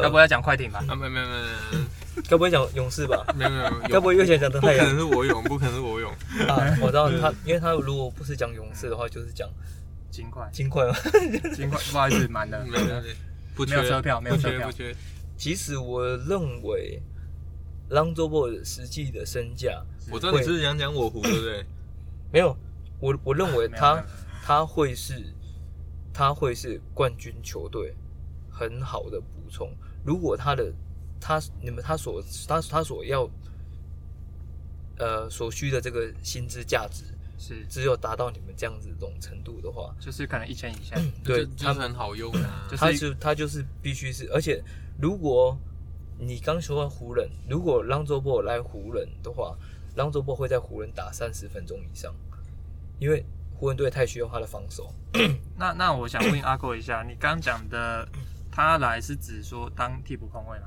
[0.00, 0.78] 要不要讲快艇吧？
[0.88, 1.42] 啊，没有没有没有。
[2.28, 3.24] 该不会讲勇士吧？
[3.36, 4.84] 没有没有，该不会又想讲的太阳？
[4.86, 6.10] 不可能是我勇，不可能是我勇
[6.48, 6.78] 啊！
[6.80, 9.48] 我知道他，因为他如果不是讲勇士的话，就是讲
[10.10, 10.48] 金块。
[10.52, 10.94] 金块吗？
[11.54, 13.02] 金块，不好意思，满的，没有
[13.54, 14.70] 不缺车票，没有车票。
[15.36, 17.02] 其实我认为
[17.90, 21.64] ，Lonzo Ball 实际的身价，我知道你是想讲我湖，对不对？
[22.32, 22.56] 没有，
[23.00, 24.04] 我我认为他
[24.44, 25.14] 他会是
[26.12, 27.94] 他会是冠军球队
[28.50, 29.72] 很好的补充。
[30.04, 30.72] 如果他的
[31.26, 33.26] 他你们他所他他所要
[34.98, 37.02] 呃所需的这个薪资价值
[37.38, 40.94] 是只有达到你们这样子这种程度的话，就是可能一千以下，
[41.24, 42.68] 对，他们很好用啊。
[42.76, 44.62] 他是他就是必须是，而且
[45.00, 45.58] 如果
[46.18, 49.56] 你刚说到湖人，如果 Lonzo Ball 来湖人的话
[49.96, 52.14] ，Lonzo Ball 会在湖人打三十分钟以上，
[52.98, 54.92] 因为湖人队太需要他的防守。
[55.56, 58.06] 那那我想问阿扣一下，你刚讲的
[58.52, 60.66] 他来是指说当替补控卫吗？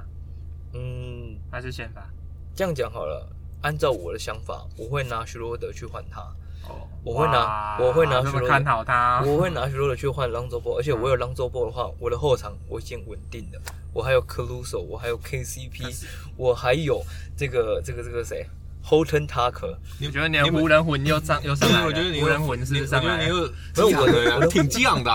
[0.73, 2.07] 嗯，还是先发。
[2.55, 3.27] 这样讲好了，
[3.61, 6.21] 按照我的想法，我会拿徐罗德去换他。
[6.67, 8.47] 哦，我会拿，我会拿徐罗德。
[8.47, 9.23] 看好他。
[9.25, 13.61] 我会拿徐罗德去换 Lonzo Ball，而且我有 Lonzo Ball 的话，我的后场我已经稳定了。
[13.93, 16.05] 我还有 Caruso，我还有 KCP，
[16.35, 17.01] 我还有
[17.35, 18.45] 这个这个这个谁
[18.87, 19.75] ？Horton Tucker。
[19.99, 21.85] 你觉得你的湖人魂又上 又上来了？
[21.87, 23.23] 我觉得你湖人魂是上来了。
[23.23, 25.11] 没有我的，我挺激昂的。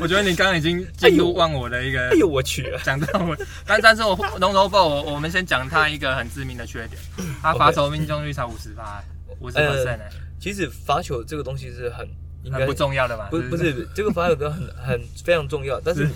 [0.00, 3.36] 我觉得你刚刚已经进入忘我的一个，哎呦我去，讲到我，
[3.66, 7.00] 但但是我 Lonzo Ball，我我们先讲他一个很致命的缺点，
[7.42, 9.02] 他罚球命中率才五十八，
[9.40, 10.10] 五十 percent 哎。
[10.38, 12.08] 其实罚球这个东西是很
[12.44, 16.08] 应该不重要的嘛，不不是这个罚球很很非常重要，但是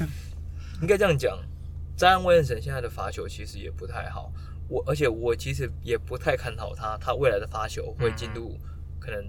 [0.80, 1.38] 应该这样讲，
[1.96, 4.32] 詹威尔森现在的罚球其实也不太好，
[4.70, 8.56] 我而且我其实也不太看好他，他未来的发球会进入
[8.98, 9.22] 可能。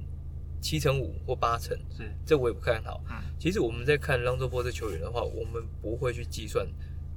[0.64, 3.04] 七成五或八成，是这我也不看好。
[3.10, 6.68] 嗯，其实我们在看 Lonzo Ball 这球员的话，我们不会去计算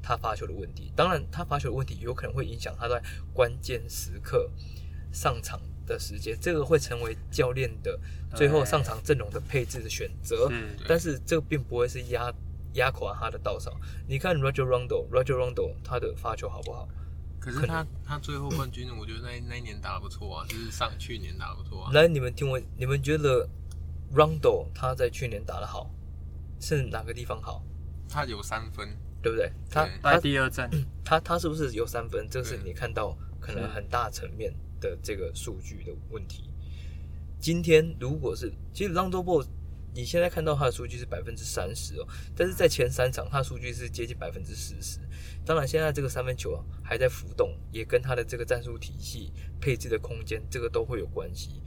[0.03, 0.91] 他发球的问题。
[0.97, 2.99] 当然，他发球的问题有可能会影响他在
[3.35, 4.51] 关键时刻
[5.13, 8.01] 上场的时间，这个会成为教练的
[8.35, 10.51] 最后上场阵容的配置的选择。
[10.89, 12.33] 但是这个并不会是压
[12.77, 13.79] 压垮他的稻草。
[14.09, 16.89] 你看 Roger Rondo，Roger Rondo 他的发球好不好？
[17.45, 21.93] 可是他他最后冠军，我觉得那那一年打得不错啊， 就是上去年打得不错啊。
[21.93, 23.47] 来，你们听我，你们觉得
[24.15, 25.91] Rondo 他在去年打得好，
[26.59, 27.63] 是哪个地方好？
[28.09, 28.89] 他有三分，
[29.21, 29.53] 对不对？
[29.69, 30.71] 他他第二站，
[31.05, 32.27] 他他是不是有三分？
[32.31, 36.49] 这是你看到可能很大层面的这个数据的问题。
[37.39, 39.47] 今天如果是，其实 Rondo Ball。
[39.95, 44.99] 你现在看到他的数据是百分之三十哦，但是在前三场他的数据是接近百分之四十。
[45.47, 51.63] 当然，现在这个三分球啊还在浮动，也跟他的这个战术体系配置的空间这个都会有关系。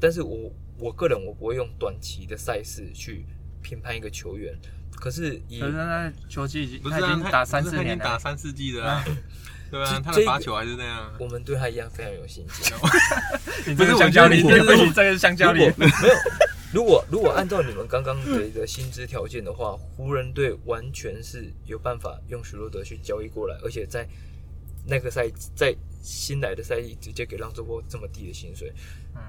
[0.00, 3.24] 但是我我个人我不会用短期的赛事去
[3.62, 4.58] 评判一个球员。
[4.90, 9.04] 可是以，可是他球技已经不是、啊、他已经打三四年了，打三四季的啊，
[9.70, 11.10] 对啊，他的发球还是那样。
[11.18, 12.74] 我们对他一样非常有信心。
[13.66, 15.92] 你这是香蕉力，这个 是这个是香蕉力，没有。
[16.72, 24.08] 如果如果按照你们刚刚的一个薪资条件的话，湖人队完全是有办法用许罗德去交易过来，而且在
[24.86, 28.72] 那个赛在新来的赛季直接给让周波这么低的薪水。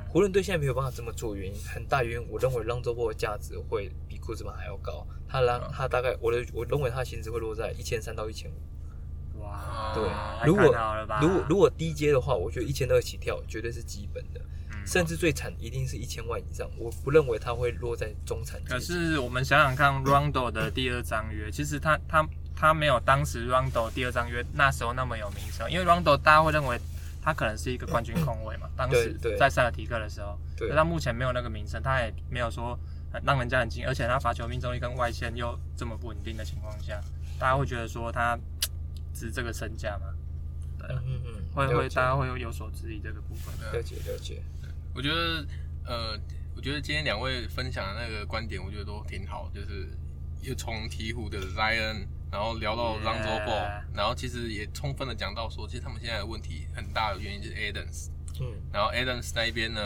[0.07, 5.05] 湖人队现在没有办法这么做，原因很大原因，我认为让周波的价值会比库兹马还要高。
[5.27, 9.39] 他让他大概我的我认为他薪资会落在一千三到一千五。
[9.41, 10.03] 哇，对，
[10.47, 10.65] 如果
[11.21, 14.39] 如果如果低阶的话，我觉得一千二起跳绝对是基本的。
[14.85, 18.61] 甚至最惨一定是一千万以上，我不认为他会落在中产。
[18.63, 26.79] 可是我们想想看，Rondo 的第二张约，其实他他他没有当时 Rondo 第二张约那时候那么有名声，因为 Rondo 大家会认为
[27.21, 32.77] 他可能是一个冠军控卫嘛，当时在塞尔提克的时候，对，他目前没有那个名声，他也没有说
[33.23, 36.99] 让人家很惊，而且他罚球命中率跟外线又这么不稳定的情况下，
[37.39, 38.37] 大家会觉得说他
[39.13, 40.05] 值这个身价吗？
[40.79, 43.53] 对，嗯嗯，会会大家会有有所质疑这个部分。
[43.71, 44.41] 了解了解。
[44.93, 45.45] 我觉得，
[45.85, 46.19] 呃，
[46.55, 49.49] 我觉得今天两位分享的那个观点，我觉得都挺好。
[49.53, 49.89] 就是
[50.41, 58.09] 又从鹈鹕的 Zion，然后聊到 Lonzo Ball，然后其实也充分的讲到说，其实他们现在的问题很大的原因就是 Adams。
[58.41, 58.53] 嗯。
[58.73, 59.81] 然后 Adams 那一边呢，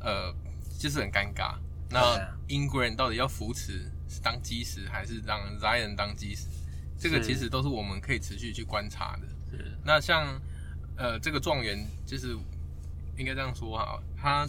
[0.00, 0.34] 呃，
[0.78, 1.54] 就是很尴尬。
[1.90, 2.18] 那
[2.48, 6.48] Ingram 到底要扶持是当基石，还是让 Zion 当基石？
[6.98, 9.56] 这个其实都是我们可以持续去观察的。
[9.56, 9.78] 是。
[9.82, 10.38] 那像
[10.96, 12.36] 呃这个状元就是。
[13.16, 14.48] 应该这样说哈，他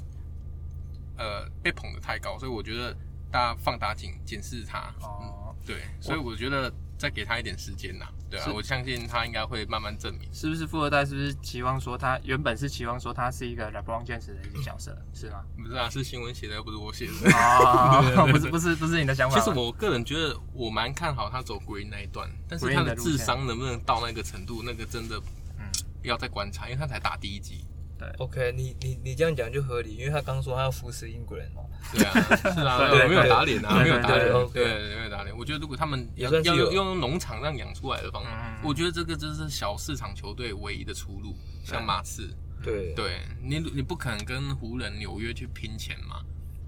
[1.18, 2.93] 呃被捧得太高，所以我觉得
[3.32, 4.93] 大家放大镜检视他。
[5.01, 10.28] 哦、嗯，对，所以我觉得再给他一点时间呐，对啊，我相信他应该会慢慢证明。
[10.34, 11.05] 是不是富二代？
[11.05, 15.43] 是不是期望说他原本是期望说他是一个 LeBron James 的一个角色，是吗？
[15.57, 17.32] 不是啊，是新闻写的，又不是我写的。
[17.36, 18.01] 啊，
[18.32, 19.38] 不是不是不是你的想法。
[19.38, 25.22] 其实我个人觉得我蛮看好他走 Green 那一段，但是他的智商能不能到那个程度，那个真的
[25.59, 25.66] 嗯
[26.03, 27.66] 要再观察，因为他才打第一季。
[28.06, 31.62] 对，OK，你你你这样讲就合理，因为他刚说他要扶持英国人嘛。
[31.93, 35.38] 对啊，是啊，没有打脸啊，没有打脸，对，没有打脸。
[35.38, 41.36] 我觉得如果他们要要用农场这样养出来的方法，我觉得这个就是小市场球队唯一的出路。
[41.64, 42.30] 像马刺，
[42.64, 46.22] 对，对你你不可能跟湖人、纽约去拼钱嘛。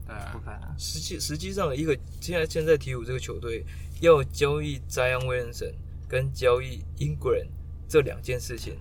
[0.06, 0.62] 对啊，不可能。
[0.78, 3.64] 实际实际上，一个现在现在鵜鹕这个球队
[4.02, 5.74] 要交易 Zion Williamson
[6.08, 7.48] 跟交易英国人
[7.88, 8.78] 这两件事情。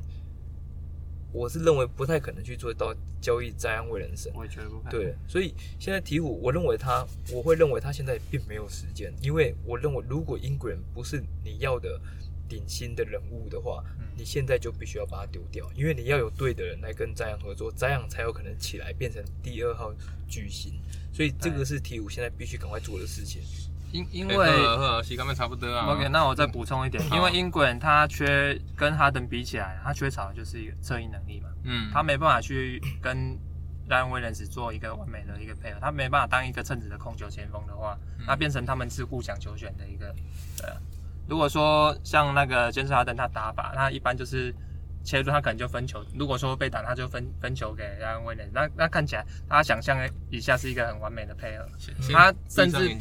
[1.37, 4.91] 我是认为不太可能去做到交易在安慰人生，我也觉得不可能。
[4.91, 12.01] 对，所以现在鵜鹕，我认为他，我会认为他现在并没有时间，因为我认为如果英国人不是你要的
[12.49, 19.93] 顶薪的人物的话，嗯、你现在就必须要把他丢掉，因为你要有对的人来跟摘安合作，摘安才有可能起来变成第二号
[20.26, 20.72] 巨星，
[21.12, 23.43] 所以这个是鵜鹕现在必须赶快做的事情。
[23.93, 24.47] 因因为
[25.03, 25.87] 西干差不多啊。
[25.87, 31.49] OK，那我再补充一点，因为英国人他缺跟哈登比起来，他缺少的就是一个策应能力嘛。
[31.64, 31.91] 嗯。
[31.93, 33.39] 他没办法去跟
[33.89, 40.14] 莱恩威廉斯做一个完美的一个配合，他没办法当一个称职的控球前锋的话，那变成他们是互相球权的一个。
[40.59, 40.68] 对。
[41.28, 44.55] 如果说像那个杰森哈登他打法，他一般就是
[45.05, 49.97] 切入他可能就分球，如果说被打他就分分球给莱恩威廉斯，那那看起来大家想象
[50.30, 51.66] 一下是一个很完美的配合。
[52.12, 52.97] 他甚至。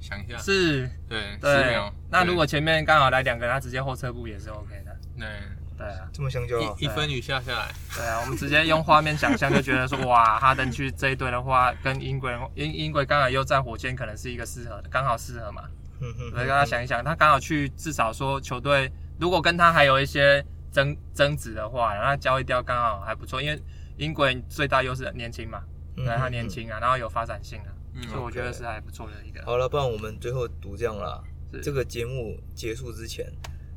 [0.00, 1.78] 想一下，是，对，对。
[2.10, 4.96] 那如果前面刚好来两个人，他直接后撤步也是 OK 的。
[5.18, 5.28] 对，
[5.76, 7.68] 对啊，这么香蕉啊，一分雨下下来。
[7.94, 15.62] 对啊，我们直接用画面想象，就觉得说，哇，哈登去这一队的话，跟英国人英英国刚好又在火箭，可能是一个适合的，刚好适合嘛。
[16.00, 16.30] 嗯哼。
[16.30, 23.62] 所以大家想一想，他刚好去，至少说球队如果跟他还有一些争争执的话，然后他交易掉刚好还不错，因为
[23.98, 25.62] 英国人最大优势年轻嘛，
[25.94, 27.68] 对，他年轻啊，然后有发展性啊。
[27.94, 29.44] 嗯、所以我觉得是还不错的一个。
[29.44, 31.22] 好了，不然我们最后赌这样啦。
[31.62, 33.26] 这个节目结束之前，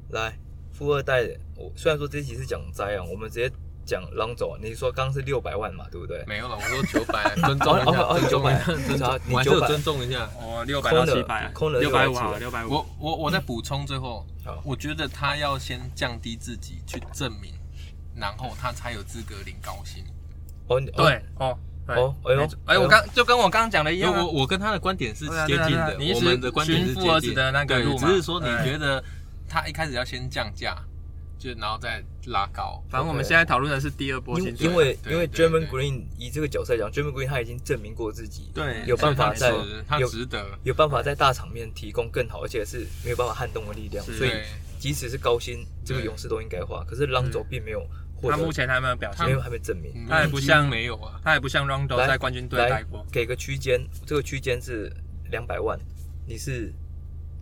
[0.09, 0.37] 来
[0.71, 1.23] 富二代，
[1.55, 3.51] 我虽然说这一集是讲灾啊，我们直接
[3.83, 6.23] 讲 Lonzo，你说刚刚是六百万嘛，对不对？
[6.27, 10.29] 没有了，我说 九百，尊重一下，哦哦哦，九百，尊重，你还是有尊重一下。
[10.39, 12.69] 哦，六百到七百，六百五好，六百五。
[12.69, 14.23] 我我我再补充最后，
[14.63, 17.51] 我觉得他要先降低自己去证明，
[18.15, 20.03] 然后他才有资格领高薪。
[20.67, 21.57] 哦，对，哦，
[21.87, 27.51] 哦，哎呦，哎，我刚就跟我刚刚讲的一样，我我跟他的观点是接近的，我们的观点是接近的。
[27.51, 29.03] 那个对，只是说你觉得
[29.47, 30.77] 他一开始要先降价。
[31.39, 34.39] 就然后再拉高，反正我们现在讨论的是第二波。
[34.39, 39.53] 因为因为 Draymond Green 以这个角色来讲，Draymond Green 他已经证明过自己，对，有办法在
[39.85, 44.01] 他值得有办法在大场面提供更好，而且是没有办法撼动的力量。
[44.05, 44.31] 所以
[44.79, 46.81] 即使是高薪，这个勇士都应该花。
[46.85, 47.85] 可是 Lonzo 并没有，
[48.29, 50.05] 他目前还没有表现，没有还没证明。
[50.07, 53.05] 他也不像没有啊，他也不像 Rondo 在冠军队待过。
[53.11, 54.91] 给个区间，这个区间是
[55.31, 55.79] 两百万，
[56.27, 56.73] 你是？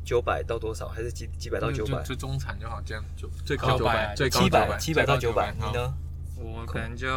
[0.04, 0.88] 九百到多少？
[0.88, 2.02] 还是几几百到九百？
[2.02, 5.54] 就中产就好，这样就最高九百，最高七百七百到九百。
[5.54, 5.94] 你呢？
[6.38, 7.08] 我可能就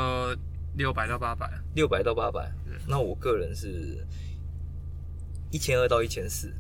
[0.75, 1.51] 六百到八百。
[1.75, 2.53] 六百到八百。
[2.87, 4.07] 那我个人是
[5.51, 6.55] 一千二到一千四。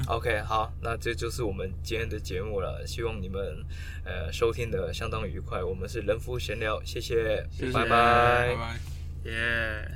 [0.00, 2.86] 嗯，OK，好，那这就是我们今天的节目了。
[2.86, 3.64] 希望你们
[4.04, 5.62] 呃收听的相当愉快。
[5.62, 9.90] 我们是人夫闲聊，谢谢，谢谢，拜拜，拜拜，耶。